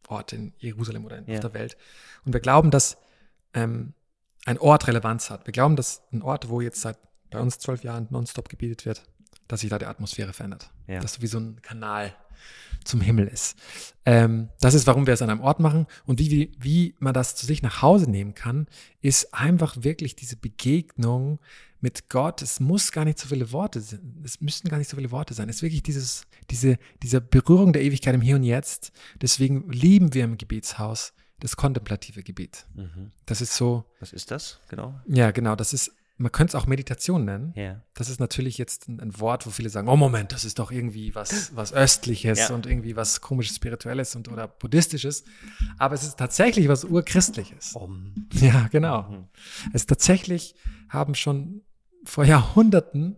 [0.07, 1.39] Orte in Jerusalem oder in, Ja.
[1.39, 1.77] der Welt.
[2.25, 2.97] Und wir glauben, dass
[3.57, 3.93] ähm,
[4.45, 5.45] ein Ort Relevanz hat.
[5.45, 6.97] Wir glauben, dass ein Ort, wo jetzt seit
[7.29, 9.03] bei uns zwölf Jahren nonstop gebetet wird,
[9.47, 10.71] dass sich da die Atmosphäre verändert.
[10.87, 10.99] Ja.
[10.99, 12.15] Dass so wie so ein Kanal
[12.85, 13.57] zum Himmel ist.
[14.05, 15.87] Ähm, das ist, warum wir es an einem Ort machen.
[16.05, 18.67] Und wie, wie, wie man das zu sich nach Hause nehmen kann,
[19.01, 21.39] ist einfach wirklich diese Begegnung
[21.81, 22.41] mit Gott.
[22.41, 24.21] Es muss gar nicht so viele Worte sein.
[24.23, 25.49] Es müssten gar nicht so viele Worte sein.
[25.49, 28.93] Es ist wirklich dieses, diese, diese Berührung der Ewigkeit im Hier und Jetzt.
[29.21, 32.65] Deswegen lieben wir im Gebetshaus das kontemplative Gebet.
[32.75, 33.11] Mhm.
[33.25, 34.59] Das ist so, Was ist das?
[34.69, 34.99] Genau.
[35.07, 37.53] ja, genau, das ist, man könnte es auch Meditation nennen.
[37.55, 37.81] Ja.
[37.93, 40.71] Das ist natürlich jetzt ein, ein Wort, wo viele sagen, oh Moment, das ist doch
[40.71, 42.55] irgendwie was, was Östliches Ja.
[42.55, 45.25] und irgendwie was komisches, Spirituelles und oder Buddhistisches.
[45.77, 47.73] Aber es ist tatsächlich was Urchristliches.
[47.73, 48.27] Um.
[48.33, 49.03] Ja, genau.
[49.03, 49.27] Mhm.
[49.73, 50.55] Es tatsächlich
[50.89, 51.61] haben schon
[52.03, 53.17] vor Jahrhunderten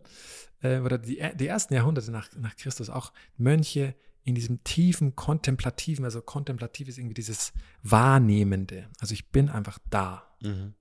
[0.61, 6.05] äh, oder die, die ersten Jahrhunderte nach, nach Christus auch Mönche in diesem tiefen kontemplativen,
[6.05, 7.53] also kontemplativ ist irgendwie dieses
[7.83, 8.89] Wahrnehmende.
[8.99, 10.73] Also ich bin einfach da, Mhm.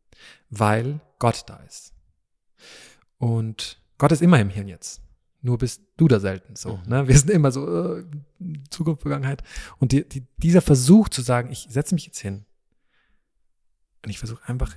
[0.50, 1.94] weil Gott da ist.
[3.18, 5.02] Und Gott ist immer im Hier und Jetzt.
[5.40, 6.76] Nur bist du da selten so.
[6.78, 6.88] Mhm.
[6.88, 7.08] Ne?
[7.08, 8.04] Wir sind immer so äh,
[8.70, 9.42] Zukunft, Vergangenheit.
[9.78, 12.44] Und die, die, dieser Versuch zu sagen, ich setze mich jetzt hin
[14.04, 14.76] und ich versuche einfach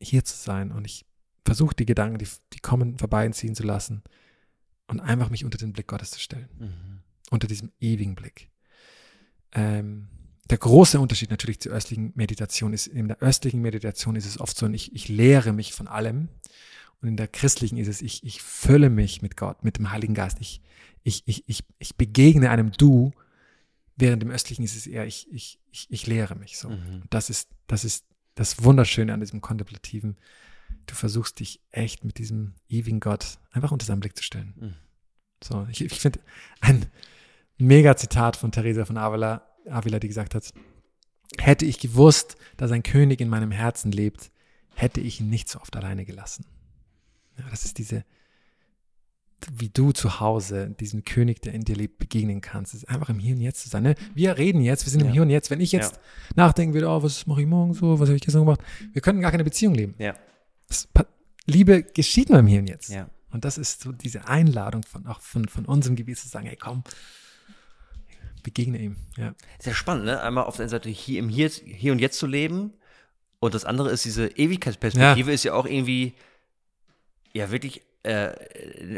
[0.00, 1.06] hier zu sein und ich
[1.44, 4.02] versuche die Gedanken, die, die kommen, vorbeiziehen zu lassen
[4.88, 7.01] und einfach mich unter den Blick Gottes zu stellen Mhm.
[7.32, 8.50] Unter diesem ewigen Blick.
[9.52, 10.08] Ähm,
[10.50, 14.56] der große Unterschied natürlich zur östlichen Meditation ist, in der östlichen Meditation ist es oft
[14.56, 16.28] so, ich, ich lehre mich von allem.
[17.00, 20.14] Und in der christlichen ist es, ich, ich fülle mich mit Gott, mit dem Heiligen
[20.14, 20.38] Geist.
[20.40, 20.60] Ich,
[21.02, 23.12] ich, ich, ich, ich begegne einem Du,
[23.96, 26.68] während im östlichen ist es eher, ich, ich, ich, ich lehre mich so.
[26.68, 27.02] Mhm.
[27.08, 28.04] Das ist, das ist
[28.34, 30.16] das Wunderschöne an diesem Kontemplativen.
[30.86, 34.54] Du versuchst dich echt mit diesem ewigen Gott einfach unter seinen Blick zu stellen.
[34.60, 34.74] Mhm.
[35.42, 36.20] So, ich, ich finde
[36.60, 36.86] ein
[37.62, 40.52] mega Zitat von Teresa von Avila, Avila, die gesagt hat,
[41.38, 44.30] hätte ich gewusst, dass ein König in meinem Herzen lebt,
[44.74, 46.44] hätte ich ihn nicht so oft alleine gelassen.
[47.38, 48.04] Ja, das ist diese,
[49.52, 52.74] wie du zu Hause diesem König, der in dir lebt, begegnen kannst.
[52.74, 53.82] Es ist einfach im Hier und Jetzt zu sein.
[53.82, 53.94] Ne?
[54.14, 55.12] Wir reden jetzt, wir sind im Ja.
[55.14, 55.50] Hier und Jetzt.
[55.50, 55.98] Wenn ich jetzt
[56.34, 58.60] nachdenken würde, oh, was mache ich morgen so, was habe ich gestern gemacht,
[58.92, 59.94] wir könnten gar keine Beziehung leben.
[59.98, 60.14] Ja.
[60.68, 60.88] Das,
[61.46, 62.90] Liebe geschieht nur im Hier und Jetzt.
[62.90, 63.08] Ja.
[63.30, 66.56] Und das ist so diese Einladung von, auch von, von unserem Gebiet zu sagen, hey
[66.56, 66.84] komm,
[68.42, 68.96] begegne ihm.
[69.16, 69.34] Ja.
[69.58, 70.20] Sehr spannend, ne?
[70.22, 72.72] Einmal auf der einen Seite hier im Hier, hier und Jetzt zu leben
[73.40, 76.14] und das andere ist diese Ewigkeitsperspektive, ist ja auch irgendwie,
[77.32, 78.30] ja, wirklich äh,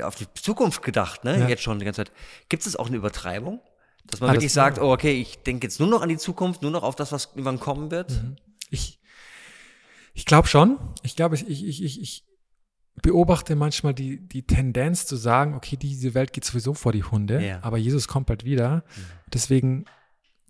[0.03, 1.39] auf die Zukunft gedacht, ne?
[1.41, 1.49] Ja.
[1.49, 2.13] Jetzt schon die ganze Zeit.
[2.49, 3.61] Gibt es auch eine Übertreibung?
[4.07, 6.17] Dass man Ah, das- wirklich sagt, oh, okay, ich denke jetzt nur noch an die
[6.19, 8.13] Zukunft, nur noch auf das, was irgendwann kommen wird.
[8.71, 8.99] Ich,
[10.15, 10.79] ich glaube schon.
[11.03, 12.25] Ich glaube, ich, ich, ich, ich
[13.03, 17.45] beobachte manchmal die, die Tendenz zu sagen, okay, diese Welt geht sowieso vor die Hunde,
[17.45, 17.59] Ja.
[17.63, 18.85] aber Jesus kommt bald wieder.
[19.33, 19.85] Deswegen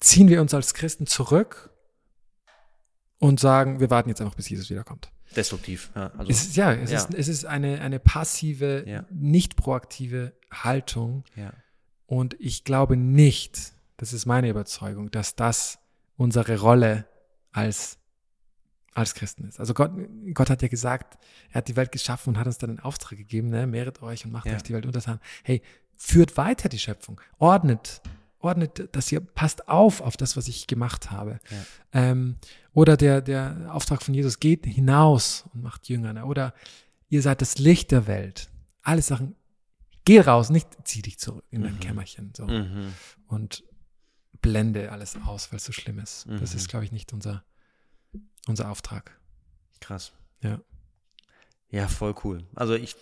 [0.01, 1.71] ziehen wir uns als Christen zurück
[3.19, 5.11] und sagen, wir warten jetzt einfach, bis Jesus wiederkommt.
[5.35, 6.13] Destruktiv, ja.
[6.17, 6.99] Also, Es ist, ja, es Ja.
[6.99, 9.05] ist, es ist eine, eine passive, Ja.
[9.11, 11.25] nicht proaktive Haltung.
[12.07, 15.79] Und ich glaube nicht, das ist meine Überzeugung, dass das
[16.17, 17.07] unsere Rolle
[17.51, 17.99] als,
[18.95, 19.59] als Christen ist.
[19.61, 19.91] Also Gott,
[20.35, 21.19] Gott hat ja gesagt,
[21.51, 24.25] er hat die Welt geschaffen und hat uns dann den Auftrag gegeben, ne, mehret euch
[24.25, 24.55] und macht Ja.
[24.55, 25.19] euch die Welt untertan.
[25.43, 25.63] Hey,
[25.97, 28.01] führt weiter die Schöpfung, ordnet,
[28.39, 31.41] ordnet, dass ihr passt auf auf das, was ich gemacht habe.
[31.51, 31.65] Ja.
[32.11, 32.37] Ähm,
[32.73, 36.13] oder der, der Auftrag von Jesus, geht hinaus und macht Jünger.
[36.13, 36.25] Ne?
[36.27, 36.55] Oder
[37.09, 38.49] ihr seid das Licht der Welt.
[38.83, 39.35] Alle Sachen,
[40.05, 41.81] geh raus, nicht zieh dich zurück in dein Mhm.
[41.81, 42.33] Kämmerchen.
[42.37, 42.93] So Mhm.
[43.27, 43.65] und
[44.41, 46.27] blende alles aus, weil es so schlimm ist.
[46.29, 46.57] Das Mhm.
[46.59, 47.45] ist, glaube ich, nicht unser,
[48.47, 49.19] unser Auftrag.
[49.81, 50.13] Krass.
[50.43, 50.61] Ja.
[51.71, 52.45] Ja, voll cool.
[52.55, 52.97] Also ich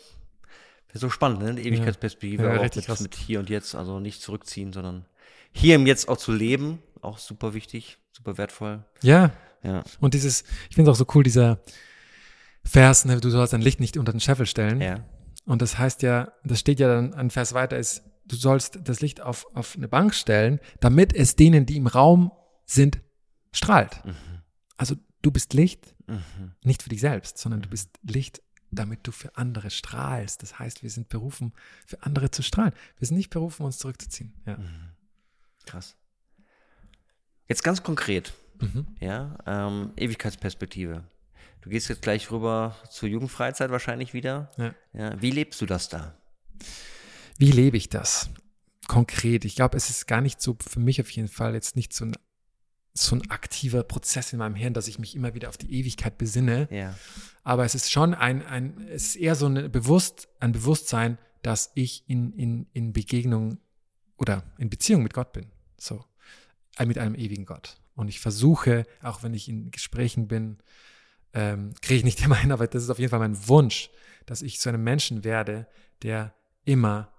[0.94, 1.54] so spannend, ne?
[1.54, 5.06] Die Ewigkeitsperspektive, Ja, auch richtig mit, mit hier und jetzt, also nicht zurückziehen, sondern
[5.52, 8.84] hier im Jetzt auch zu leben, auch super wichtig, super wertvoll.
[9.02, 9.32] Ja,
[9.62, 11.60] Ja, und dieses, ich finde es auch so cool, dieser
[12.64, 14.80] Vers, ne, du sollst dein Licht nicht unter den Scheffel stellen.
[14.80, 15.04] ja,
[15.46, 19.00] Und das heißt ja, das steht ja dann ein Vers weiter, ist, du sollst das
[19.00, 22.32] Licht auf, auf eine Bank stellen, damit es denen, die im Raum
[22.66, 23.00] sind,
[23.52, 24.04] strahlt.
[24.04, 24.14] Mhm.
[24.77, 26.53] Also du bist Licht, Mhm.
[26.64, 30.43] nicht für dich selbst, sondern du bist Licht, damit du für andere strahlst.
[30.43, 31.53] Das heißt, wir sind berufen,
[31.87, 32.73] für andere zu strahlen.
[32.99, 34.33] Wir sind nicht berufen, uns zurückzuziehen.
[34.47, 34.59] Ja.
[35.66, 35.97] krass.
[37.49, 38.87] Jetzt ganz konkret, Mhm.
[39.01, 41.05] ja, ähm, Ewigkeitsperspektive.
[41.61, 44.51] Du gehst jetzt gleich rüber zur Jugendfreizeit wahrscheinlich wieder.
[44.57, 44.75] Ja.
[44.93, 46.16] Ja, wie lebst du das da?
[47.39, 48.31] Wie lebe ich das
[48.89, 49.45] konkret?
[49.45, 52.07] Ich glaube, es ist gar nicht so, für mich auf jeden Fall jetzt nicht so
[52.07, 52.16] ein,
[52.95, 56.18] so ein aktiver Prozess in meinem Hirn, dass ich mich immer wieder auf die Ewigkeit
[56.18, 56.68] besinne.
[56.70, 56.97] Ja,
[57.43, 61.72] Aber es ist schon ein, ein es ist eher so eine Bewusst, ein Bewusstsein, dass
[61.74, 63.59] ich in, in, in Begegnung
[64.18, 65.47] oder in Beziehung mit Gott bin.
[65.78, 66.05] So.
[66.76, 67.76] Äh, Mit einem ewigen Gott.
[67.95, 70.59] Und ich versuche, auch wenn ich in Gesprächen bin,
[71.34, 73.90] ähm, kriege ich nicht immer hin, aber das ist auf jeden Fall mein Wunsch,
[74.26, 75.66] dass ich zu einem Menschen werde,
[76.03, 76.34] der
[76.64, 77.12] immer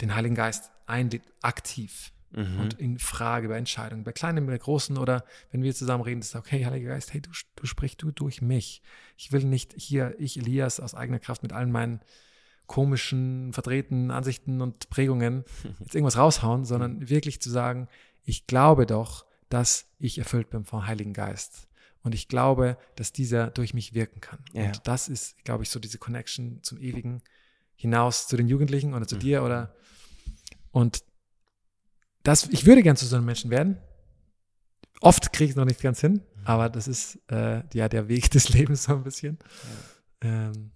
[0.00, 2.60] den Heiligen Geist einlädt, aktiv mhm.
[2.60, 6.34] und in Frage bei Entscheidungen, bei kleinen, bei großen oder wenn wir zusammen reden, ist
[6.34, 8.82] okay, Heiliger Geist, hey, du, du sprichst du durch mich.
[9.16, 12.00] Ich will nicht hier, ich Elias aus eigener Kraft mit allen meinen
[12.66, 15.44] komischen, verdrehten Ansichten und Prägungen
[15.80, 17.88] jetzt irgendwas raushauen, sondern wirklich zu sagen,
[18.24, 21.68] ich glaube doch, dass ich erfüllt bin vom Heiligen Geist.
[22.02, 24.40] Und ich glaube, dass dieser durch mich wirken kann.
[24.52, 24.66] Ja.
[24.66, 27.22] Und das ist, glaube ich, so diese Connection zum Ewigen
[27.76, 29.20] hinaus zu den Jugendlichen oder zu Mhm.
[29.20, 29.74] dir oder
[30.70, 31.04] und
[32.22, 33.78] das, ich würde gern zu so einem Menschen werden.
[35.00, 36.46] Oft kriege ich es noch nicht ganz hin, Mhm.
[36.46, 39.38] aber das ist äh, ja der Weg des Lebens so ein bisschen.
[40.20, 40.70] Ähm,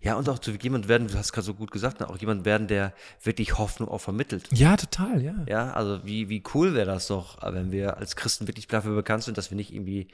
[0.00, 2.44] Ja, und auch zu jemand werden, du hast gerade so gut gesagt, ne, auch jemand
[2.44, 2.92] werden, der
[3.22, 4.48] wirklich Hoffnung auch vermittelt.
[4.52, 5.34] ja, total, ja.
[5.48, 9.24] Ja, also wie, wie cool wäre das doch, wenn wir als Christen wirklich dafür bekannt
[9.24, 10.08] sind, dass wir nicht irgendwie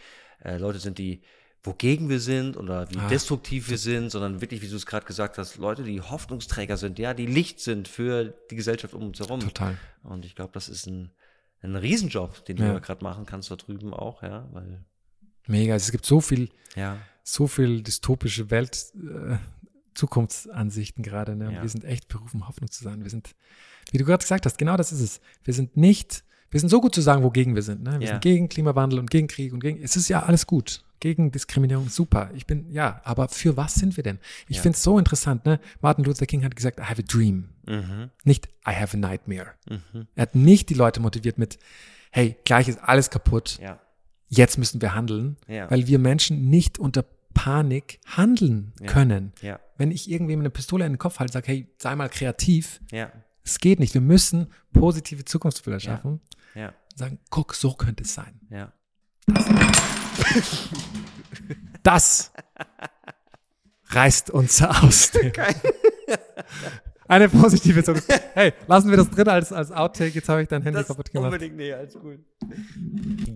[0.44, 1.22] äh, Leute sind, die
[1.66, 5.04] wogegen wir sind oder wie Ah, destruktiv wir sind, sondern wirklich, wie du es gerade
[5.06, 9.18] gesagt hast, Leute, die Hoffnungsträger sind, ja, die Licht sind für die Gesellschaft um uns
[9.18, 9.40] herum.
[9.40, 9.76] Total.
[10.02, 11.10] Und ich glaube, das ist ein,
[11.62, 12.72] ein Riesenjob, den Ja.
[12.74, 14.84] du gerade machen kannst da drüben auch, ja, weil,
[15.48, 15.74] Mega.
[15.76, 19.36] Es gibt so viel, ja, so viel dystopische Welt, äh,
[19.94, 21.36] Zukunftsansichten gerade.
[21.36, 21.52] Ne?
[21.52, 21.62] Ja.
[21.62, 23.02] Wir sind echt berufen, Hoffnung zu sein.
[23.02, 23.34] Wir sind,
[23.90, 25.20] wie du gerade gesagt hast, genau das ist es.
[25.44, 27.82] Wir sind nicht, wir sind so gut zu sagen, wogegen wir sind.
[27.82, 27.98] Ne?
[28.00, 28.12] Wir Ja.
[28.14, 30.84] sind gegen Klimawandel und gegen Krieg und gegen, es ist ja alles gut.
[31.00, 32.30] Gegen Diskriminierung, super.
[32.34, 34.18] Ich bin, ja, aber für was sind wir denn?
[34.48, 34.62] Ich Ja.
[34.62, 35.60] finde es so interessant, ne?
[35.80, 37.50] Martin Luther King hat gesagt, I have a dream.
[37.66, 39.48] mhm, Nicht, I have a nightmare.
[39.68, 41.58] mhm, Er hat nicht die Leute motiviert mit,
[42.10, 43.78] hey, gleich ist alles kaputt, ja,
[44.28, 45.70] jetzt müssen wir handeln, Ja.
[45.70, 49.32] weil wir Menschen nicht unter Panik handeln können.
[49.76, 52.80] Wenn ich irgendwem eine Pistole in den Kopf halte, sage, hey, sei mal kreativ,
[53.44, 53.92] es geht nicht.
[53.92, 56.20] Wir müssen positive Zukunftsbilder schaffen.
[56.94, 58.40] Sagen, guck, so könnte es sein.
[58.48, 58.72] ja.
[61.82, 62.32] Das
[63.88, 65.12] reißt uns aus.
[67.08, 68.08] Eine positive Zukunft.
[68.34, 70.10] Hey, lassen wir das drin als, als Outtake.
[70.14, 71.26] Jetzt habe ich dein Handy kaputt gemacht.
[71.32, 72.18] unbedingt, nee, alles gut.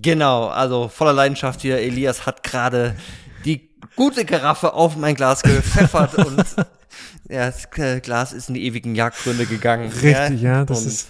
[0.03, 1.79] Genau, also voller Leidenschaft hier.
[1.79, 2.97] Elias hat gerade
[3.45, 6.45] die gute Karaffe auf mein Glas gepfeffert und
[7.29, 7.71] ja, das
[8.03, 9.89] Glas ist in die ewigen Jagdgründe gegangen.
[9.93, 11.09] Richtig, ja, das und, ist-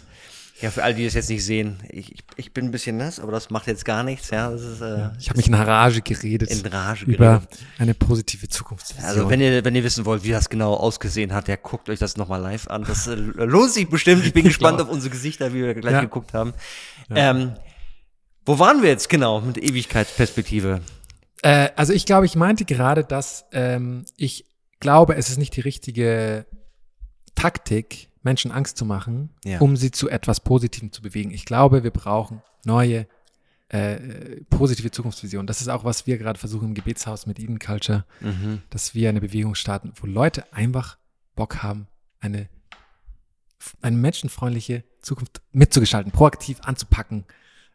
[0.60, 3.18] Ja, für alle, die das jetzt nicht sehen, ich, ich, ich bin ein bisschen nass,
[3.18, 4.28] aber das macht jetzt gar nichts.
[4.30, 6.50] Ja, ist äh, Ich habe mich in Rage geredet.
[6.50, 7.58] in Rage über geredet.
[7.78, 9.08] eine positive Zukunftsvision.
[9.08, 11.98] Also wenn ihr, wenn ihr wissen wollt, wie das genau ausgesehen hat, ja, guckt euch
[11.98, 12.84] das nochmal live an.
[12.84, 14.26] Das äh, lohnt sich bestimmt.
[14.26, 14.88] Ich bin gespannt glaub.
[14.88, 16.00] auf unsere Gesichter, wie wir gleich Ja.
[16.02, 16.52] geguckt haben.
[17.14, 17.54] Ähm,
[18.44, 20.82] wo waren wir jetzt genau mit Ewigkeitsperspektive?
[21.42, 24.44] Äh, also ich glaube, ich meinte gerade, dass ähm, ich
[24.78, 26.44] glaube, es ist nicht die richtige
[27.34, 29.60] Taktik, Menschen Angst zu machen, Ja.
[29.60, 31.30] um sie zu etwas Positivem zu bewegen.
[31.30, 33.06] Ich glaube, wir brauchen neue,
[33.68, 35.46] äh, positive Zukunftsvisionen.
[35.46, 38.62] Das ist auch, was wir gerade versuchen im Gebetshaus mit Eden Culture, Mhm.
[38.70, 40.98] dass wir eine Bewegung starten, wo Leute einfach
[41.36, 41.86] Bock haben,
[42.20, 42.48] eine,
[43.80, 47.24] eine menschenfreundliche Zukunft mitzugestalten, proaktiv anzupacken,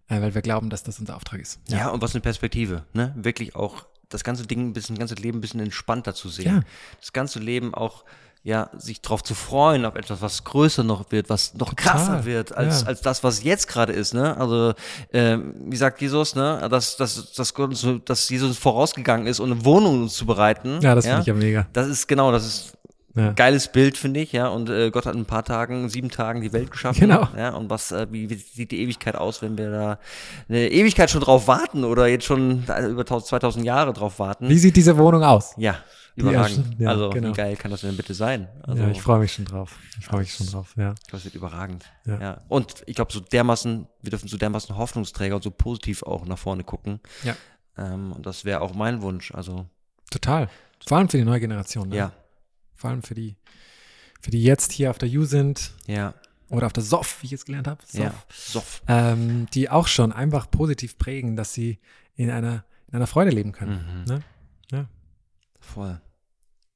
[0.10, 1.60] äh, weil wir glauben, dass das unser Auftrag ist.
[1.68, 1.90] Ja.
[1.90, 3.14] und was eine Perspektive, ne?
[3.18, 6.46] Wirklich auch das ganze Ding ein bisschen, das ganze Leben ein bisschen entspannter zu sehen.
[6.58, 6.62] Ja.
[7.00, 8.06] Das ganze Leben auch,
[8.46, 12.26] ja, sich darauf zu freuen, auf etwas, was größer noch wird, was noch Total, krasser
[12.26, 12.88] wird, als, ja.
[12.88, 14.38] als das, was jetzt gerade ist, ne?
[14.38, 14.74] Also,
[15.14, 16.66] ähm, wie sagt Jesus, ne?
[16.70, 20.78] Dass, dass, dass, Gott uns, dass Jesus vorausgegangen ist, um eine Wohnung uns zu bereiten.
[20.82, 21.66] Ja, das finde ich ja mega.
[21.74, 22.74] Das ist genau, das ist
[23.16, 23.32] Ja.
[23.32, 24.48] geiles Bild, finde ich, ja.
[24.50, 27.00] Und äh, Gott hat in ein paar Tagen, sieben Tagen die Welt geschaffen.
[27.00, 27.28] Genau.
[27.36, 30.00] Ja, und was, äh, wie, wie sieht die Ewigkeit aus, wenn wir da
[30.50, 34.50] eine Ewigkeit schon drauf warten oder jetzt schon äh, über 1000, 2000 Jahre drauf warten?
[34.50, 35.56] Wie sieht diese Wohnung aus?
[35.58, 35.78] Ja,
[36.16, 36.80] überragend.
[36.80, 37.30] ja, also, genau.
[37.30, 38.48] wie geil kann das denn bitte sein?
[38.64, 39.78] Also, ja, ich freue mich schon drauf.
[40.00, 40.96] Ich freue mich schon drauf, ja.
[41.12, 41.86] das wird überragend.
[42.06, 42.20] Ja.
[42.20, 42.42] Ja.
[42.48, 46.38] Und ich glaube, so dermaßen, wir dürfen so dermaßen Hoffnungsträger und so positiv auch nach
[46.38, 47.00] vorne gucken.
[47.24, 47.36] Ja.
[47.78, 49.34] Ähm, und das wäre auch mein Wunsch.
[49.34, 49.66] Also,
[50.10, 50.50] Total.
[50.86, 51.90] Vor allem für die neue Generation.
[51.90, 51.98] Ne?
[51.98, 52.12] ja,
[52.74, 53.38] Vor allem für die,
[54.22, 56.14] für die jetzt hier auf der U sind ja,
[56.50, 57.82] oder auf der SOF, wie ich es gelernt habe.
[57.86, 58.00] SOF.
[58.00, 58.14] ja.
[58.30, 58.84] Soff.
[58.88, 61.80] Ähm, die auch schon einfach positiv prägen, dass sie
[62.16, 64.06] in einer, in einer Freude leben können.
[64.06, 64.14] Mhm.
[64.14, 64.24] Ne?
[64.72, 64.86] Ja.
[65.60, 66.00] Voll.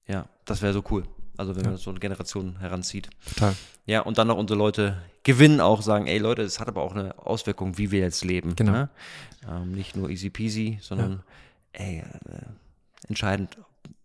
[0.10, 1.04] Ja, das wäre so cool.
[1.38, 1.70] Also wenn Ja.
[1.70, 3.10] man so eine Generation heranzieht.
[3.34, 3.56] Total.
[3.86, 6.94] Ja, und dann noch unsere Leute gewinnen, auch sagen, ey Leute, es hat aber auch
[6.94, 8.56] eine Auswirkung, wie wir jetzt leben.
[8.56, 8.72] Genau.
[8.74, 8.90] Ne?
[9.50, 11.24] Ähm, nicht nur easy peasy, sondern
[11.72, 12.04] ey, äh,
[13.08, 13.58] entscheidend,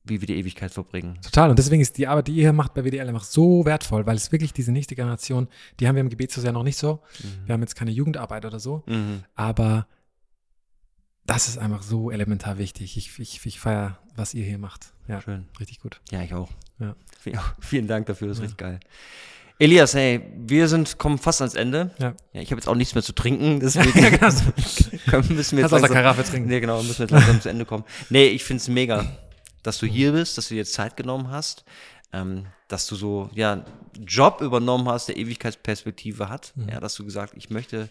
[0.04, 1.18] wie wir die Ewigkeit verbringen.
[1.22, 1.50] Total.
[1.50, 4.16] Und deswegen ist die Arbeit, die ihr hier macht bei WDL einfach so wertvoll, weil
[4.16, 5.48] es wirklich diese nächste Generation,
[5.80, 7.00] die haben wir im Gebetshaus ja noch nicht so.
[7.46, 8.82] Wir haben jetzt keine Jugendarbeit oder so.
[8.86, 9.24] Mhm.
[9.34, 9.86] Aber
[11.26, 12.96] das ist einfach so elementar wichtig.
[12.96, 14.92] Ich, ich, ich feiere, was ihr hier macht.
[15.08, 15.46] Ja, Schön.
[15.60, 16.00] richtig gut.
[16.10, 16.50] Ja, ich auch.
[16.78, 16.94] Ja.
[17.24, 18.80] Ja, vielen Dank dafür, das ist richtig geil.
[19.58, 21.92] Elias, hey, wir sind, kommen fast ans Ende.
[21.98, 22.14] Ja.
[22.32, 23.92] Ja, ich habe jetzt auch nichts mehr zu trinken, deswegen
[25.06, 26.48] können, müssen wir jetzt Kannst aus der langsam- Karaffe trinken.
[26.48, 27.84] Nee, genau, müssen wir jetzt langsam zu Ende kommen.
[28.10, 29.06] Nee, ich find's mega,
[29.62, 31.64] dass du hier bist, dass du dir jetzt Zeit genommen hast,
[32.12, 33.64] ähm, dass du so, ja, einen
[34.06, 36.52] Job übernommen hast, der Ewigkeitsperspektive hat.
[36.56, 36.68] Mhm.
[36.70, 37.88] Ja, dass du gesagt, ich möchte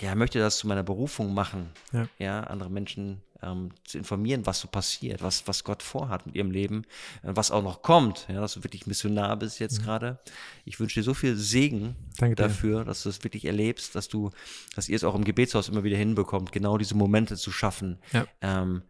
[0.00, 2.08] ja, möchte das zu meiner Berufung machen, Ja.
[2.18, 6.52] ja, andere Menschen ähm, zu informieren, was so passiert, was, was Gott vorhat mit ihrem
[6.52, 6.84] Leben,
[7.24, 10.18] äh, was auch noch kommt, ja, dass du wirklich Missionar bist jetzt gerade.
[10.64, 11.94] Ich wünsche dir so viel Segen Mhm.
[12.18, 12.42] Danke dir.
[12.44, 14.30] dafür, dass du es wirklich erlebst, dass du,
[14.76, 18.26] dass ihr es auch im Gebetshaus immer wieder hinbekommt, genau diese Momente zu schaffen, Ja.
[18.42, 18.82] ähm,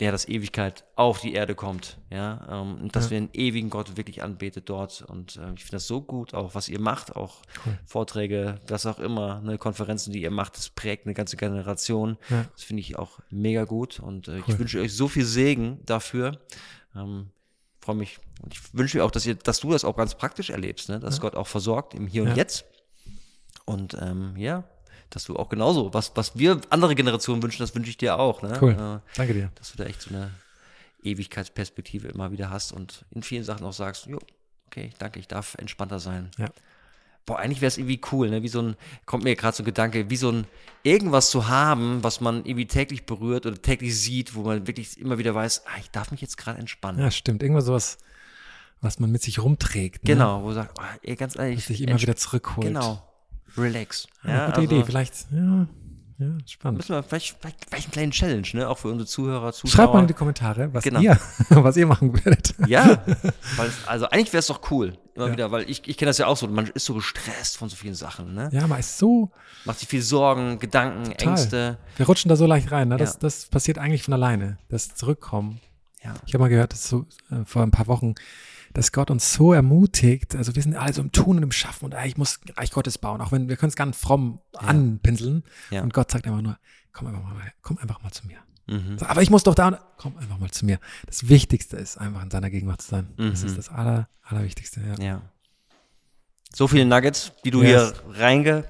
[0.00, 3.10] der dass Ewigkeit auf die Erde kommt, ja, ähm, dass Ja.
[3.10, 6.54] wir einen ewigen Gott wirklich anbetet dort und äh, ich finde das so gut, auch
[6.54, 7.78] was ihr macht, auch Cool.
[7.84, 12.44] Vorträge, was auch immer, ne, Konferenzen, die ihr macht, das prägt eine ganze Generation, Ja.
[12.54, 14.58] das finde ich auch mega gut und äh, ich Cool.
[14.60, 16.38] wünsche euch so viel Segen dafür,
[16.94, 17.30] ähm,
[17.80, 20.50] freue mich und ich wünsche mir auch, dass ihr, dass du das auch ganz praktisch
[20.50, 21.22] erlebst, ne, dass Ja.
[21.22, 22.36] Gott auch versorgt im Hier und.
[22.36, 22.64] Jetzt
[23.64, 24.62] und ähm, ja,
[25.10, 28.42] dass du auch genauso, was, was wir andere Generationen wünschen, das wünsche ich dir auch.
[28.42, 28.58] Ne?
[28.60, 28.72] Cool.
[28.72, 29.50] Äh, Danke dir.
[29.54, 30.30] dass du da echt so eine
[31.02, 34.18] Ewigkeitsperspektive immer wieder hast und in vielen Sachen auch sagst, jo,
[34.66, 36.30] okay, danke, ich darf entspannter sein.
[36.38, 36.48] Ja.
[37.26, 38.42] Boah, eigentlich wäre es irgendwie cool, ne?
[38.42, 40.46] Wie so ein, kommt mir gerade so ein Gedanke, wie so ein
[40.82, 45.18] irgendwas zu haben, was man irgendwie täglich berührt oder täglich sieht, wo man wirklich immer
[45.18, 47.00] wieder weiß, ah, ich darf mich jetzt gerade entspannen.
[47.00, 47.42] Ja, stimmt.
[47.42, 47.98] Irgendwas sowas,
[48.80, 50.04] was man mit sich rumträgt.
[50.04, 50.14] Ne?
[50.14, 52.66] Genau, wo du sagst, oh, ey, ganz ehrlich, Was sich immer wieder zurückholt.
[52.66, 53.06] Genau.
[53.56, 54.06] Relax.
[54.24, 54.84] Ja, gute also Idee.
[54.84, 55.66] Vielleicht, ja,
[56.20, 56.78] ja, spannend.
[56.78, 58.68] müssen wir vielleicht, vielleicht, vielleicht einen kleinen Challenge, ne?
[58.68, 59.70] Auch für unsere Zuhörer, Zuschauer.
[59.76, 61.00] Schreibt mal in die Kommentare, was Genau.
[61.00, 61.18] ihr,
[61.50, 62.54] was ihr machen würdet.
[62.66, 63.02] Ja,
[63.56, 65.32] weil es, also eigentlich wäre es doch cool, immer Ja.
[65.32, 67.76] wieder, weil ich, ich kenne das ja auch so, man ist so gestresst von so
[67.76, 68.48] vielen Sachen, ne?
[68.52, 69.30] Ja, man ist so,
[69.64, 71.28] Macht sich viel Sorgen, Gedanken, Total.
[71.28, 71.78] Ängste.
[71.96, 72.88] wir rutschen da so leicht rein.
[72.88, 72.96] Ne?
[72.96, 73.18] Das, Ja.
[73.20, 74.58] das passiert eigentlich von alleine.
[74.68, 75.60] Das Zurückkommen.
[76.02, 76.14] Ja.
[76.26, 78.14] Ich habe mal gehört, dass so äh, vor ein paar Wochen,
[78.74, 80.34] dass Gott uns so ermutigt.
[80.36, 82.98] Also wir sind alle so im Tun und im Schaffen und ich muss Reich Gottes
[82.98, 85.44] bauen, auch wenn wir können es ganz fromm anpinseln.
[85.70, 85.82] Ja.
[85.82, 86.58] Und Gott sagt einfach nur,
[86.92, 88.38] komm einfach mal, komm einfach mal zu mir.
[88.66, 88.96] Mhm.
[89.00, 90.78] Aber ich muss doch da, komm einfach mal zu mir.
[91.06, 93.08] Das Wichtigste ist einfach in seiner Gegenwart zu sein.
[93.16, 93.46] Das Mhm.
[93.48, 94.80] ist das aller, allerwichtigste.
[94.98, 95.02] Ja.
[95.04, 95.22] Ja.
[96.54, 97.94] So viele Nuggets, die du Yes.
[98.06, 98.64] hier reinge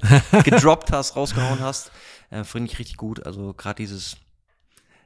[0.44, 1.90] gedroppt hast, rausgehauen hast,
[2.30, 3.24] äh, finde ich richtig gut.
[3.26, 4.16] Also gerade dieses,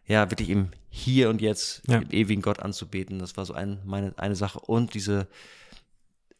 [0.07, 1.99] ja, wirklich im Hier und Jetzt, Ja.
[1.99, 4.59] im ewigen Gott anzubeten, das war so ein, meine, eine Sache.
[4.61, 5.27] Und diese,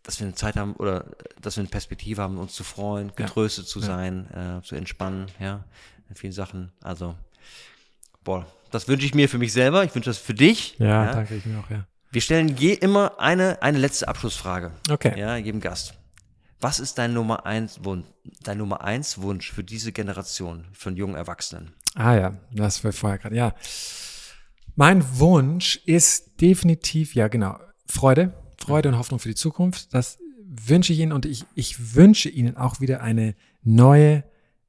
[0.03, 1.07] dass wir eine Zeit haben oder
[1.41, 3.87] dass wir eine Perspektive haben, uns zu freuen, getröstet zu Ja.
[3.87, 5.65] sein, äh, zu entspannen, ja,
[6.09, 6.73] in vielen Sachen.
[6.83, 7.15] Also,
[8.25, 10.77] boah, das wünsche ich mir für mich selber, ich wünsche das für dich.
[10.79, 11.87] Ja, danke ich mir auch, ja.
[12.11, 14.73] Wir stellen je immer eine, eine letzte Abschlussfrage.
[14.91, 15.19] Okay.
[15.19, 15.95] Ja, jedem Gast.
[16.61, 18.07] Was ist dein Nummer eins Wunsch,
[18.43, 21.73] dein Nummer eins Wunsch für diese Generation von jungen Erwachsenen?
[21.95, 23.55] Ah ja, das war vorher gerade, ja.
[24.75, 29.93] Mein Wunsch ist definitiv, ja genau, Freude, Freude und Hoffnung für die Zukunft.
[29.93, 34.25] Das wünsche ich Ihnen und ich, ich wünsche Ihnen auch wieder eine neue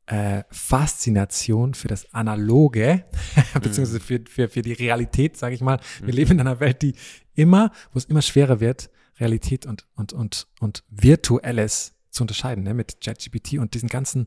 [0.06, 3.06] äh, Faszination für das Analoge,
[3.54, 5.80] beziehungsweise für, für, für die Realität, sage ich mal.
[6.02, 6.96] Wir leben in einer Welt, die
[7.36, 12.74] immer, wo es immer schwerer wird, Realität und, und, und, und Virtuelles zu unterscheiden, ne,
[12.74, 14.26] mit ChatGPT und diesen ganzen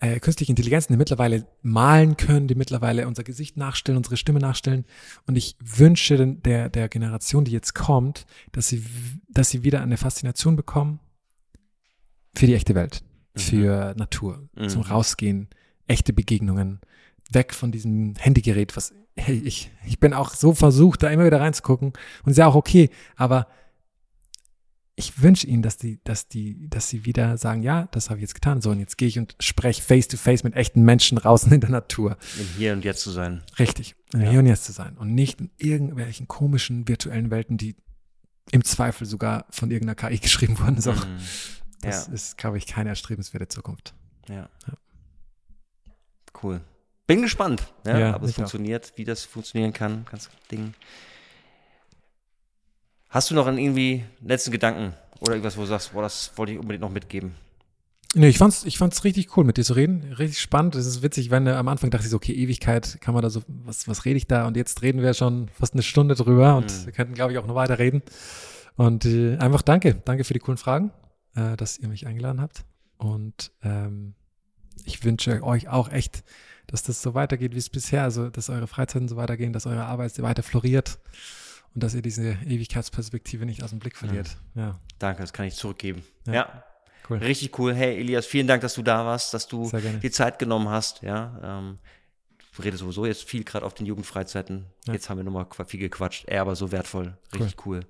[0.00, 4.86] äh, künstliche Intelligenzen, die mittlerweile malen können, die mittlerweile unser Gesicht nachstellen, unsere Stimme nachstellen.
[5.26, 8.82] Und ich wünsche der, der Generation, die jetzt kommt, dass sie,
[9.28, 11.00] dass sie wieder eine Faszination bekommen
[12.34, 13.02] für die echte Welt,
[13.36, 14.86] für Natur, zum Mhm.
[14.86, 15.48] Rausgehen,
[15.86, 16.80] echte Begegnungen,
[17.30, 21.40] weg von diesem Handygerät, was, hey, ich, ich bin auch so versucht, da immer wieder
[21.40, 21.92] reinzugucken
[22.24, 23.48] und ist ja auch okay, aber
[24.96, 28.22] ich wünsche ihnen, dass die, dass die, dass sie wieder sagen, ja, das habe ich
[28.22, 31.16] jetzt getan, so und jetzt gehe ich und spreche face to face mit echten Menschen
[31.18, 32.16] draußen in der Natur.
[32.38, 33.42] Im Hier und Jetzt zu sein.
[33.58, 37.76] Richtig, in Hier und Jetzt zu sein und nicht in irgendwelchen komischen virtuellen Welten, die
[38.52, 40.80] im Zweifel sogar von irgendeiner KI geschrieben wurden.
[40.80, 40.92] So.
[40.92, 40.98] Mhm.
[41.82, 42.12] Das Ja.
[42.12, 43.94] ist, glaube ich, keine erstrebenswerte Zukunft.
[44.28, 44.50] Ja.
[44.66, 44.74] Ja.
[46.42, 46.60] Cool.
[47.06, 48.40] Bin gespannt, ja, Ja, ob es ich auch.
[48.40, 50.74] funktioniert, wie das funktionieren kann, ganz Ding.
[53.10, 56.52] Hast du noch einen irgendwie letzten Gedanken oder irgendwas, wo du sagst, boah, das wollte
[56.52, 57.34] ich unbedingt noch mitgeben?
[58.14, 60.12] Nee, ich fand's, ich fand's richtig cool, mit dir zu reden.
[60.14, 60.74] Richtig spannend.
[60.74, 63.30] Es ist witzig, wenn äh, am Anfang dachte ich so, okay, Ewigkeit, kann man da
[63.30, 64.46] so, was, was rede ich da?
[64.46, 66.86] Und jetzt reden wir schon fast eine Stunde drüber und Mhm.
[66.86, 68.02] wir könnten, glaube ich, auch noch weiter reden.
[68.76, 69.94] Und äh, einfach danke.
[70.04, 70.90] Danke für die coolen Fragen,
[71.36, 72.64] äh, dass ihr mich eingeladen habt.
[72.96, 74.14] Und ähm,
[74.84, 76.24] ich wünsche euch auch echt,
[76.66, 79.84] dass das so weitergeht wie es bisher, also dass eure Freizeiten so weitergehen, dass eure
[79.84, 80.98] Arbeit weiter floriert
[81.74, 84.36] und dass ihr diese Ewigkeitsperspektive nicht aus dem Blick verliert.
[84.54, 86.02] Ja, Danke, das kann ich zurückgeben.
[86.26, 86.32] Ja.
[86.32, 86.64] ja.
[87.08, 87.18] cool.
[87.18, 87.74] Richtig cool.
[87.74, 89.70] Hey, Elias, vielen Dank, dass du da warst, dass du
[90.02, 91.02] die Zeit genommen hast.
[91.02, 91.78] Ja, ähm,
[92.56, 94.66] du redest sowieso jetzt viel gerade auf den Jugendfreizeiten.
[94.86, 94.94] Ja.
[94.94, 96.26] Jetzt haben wir nochmal viel gequatscht.
[96.26, 97.16] Er aber so wertvoll.
[97.32, 97.86] Richtig cool.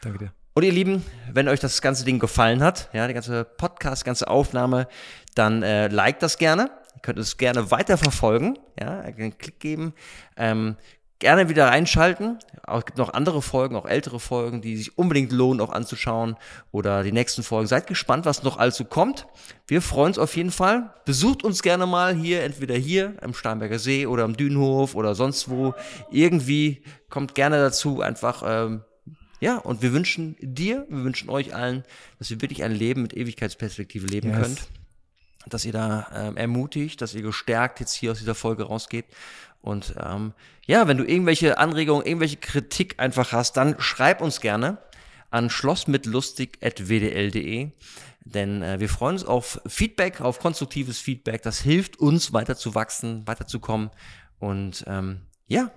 [0.00, 0.32] Danke dir.
[0.54, 4.06] Und ihr Lieben, wenn euch das ganze Ding gefallen hat, ja, die ganze Podcast, die
[4.06, 4.86] ganze Aufnahme,
[5.34, 6.70] dann äh, liked das gerne.
[6.94, 9.94] Ihr könnt es gerne weiter verfolgen, ja, einen Klick geben.
[10.36, 10.76] Ähm,
[11.24, 12.38] gerne wieder reinschalten.
[12.66, 16.36] Auch, es gibt noch andere Folgen, auch ältere Folgen, die sich unbedingt lohnen, auch anzuschauen.
[16.70, 17.66] Oder die nächsten Folgen.
[17.66, 19.26] Seid gespannt, was noch allzu kommt.
[19.66, 20.92] Wir freuen uns auf jeden Fall.
[21.06, 25.48] Besucht uns gerne mal hier, entweder hier am Starnberger See oder am Dünenhof oder sonst
[25.48, 25.74] wo.
[26.10, 28.42] Irgendwie kommt gerne dazu, einfach.
[28.46, 28.82] Ähm,
[29.40, 31.84] ja, und wir wünschen dir, wir wünschen euch allen,
[32.18, 34.38] dass ihr wirklich ein Leben mit Ewigkeitsperspektive leben Yes.
[34.40, 34.62] könnt.
[35.46, 39.06] Dass ihr da ähm, ermutigt, dass ihr gestärkt jetzt hier aus dieser Folge rausgeht.
[39.64, 40.34] Und ähm,
[40.66, 44.76] ja, wenn du irgendwelche Anregungen, irgendwelche Kritik einfach hast, dann schreib uns gerne
[45.30, 47.70] an schlossmitlustig.wdl.de.
[48.26, 51.40] Denn äh, wir freuen uns auf Feedback, auf konstruktives Feedback.
[51.40, 53.88] Das hilft uns weiter zu wachsen, weiterzukommen.
[54.38, 55.70] Und ähm, ja,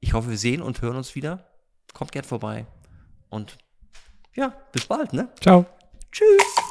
[0.00, 1.44] ich hoffe, wir sehen und hören uns wieder.
[1.92, 2.64] Kommt gern vorbei.
[3.28, 3.58] Und
[4.34, 5.28] ja, bis bald, ne?
[5.42, 5.66] Ciao.
[6.10, 6.69] Tschüss.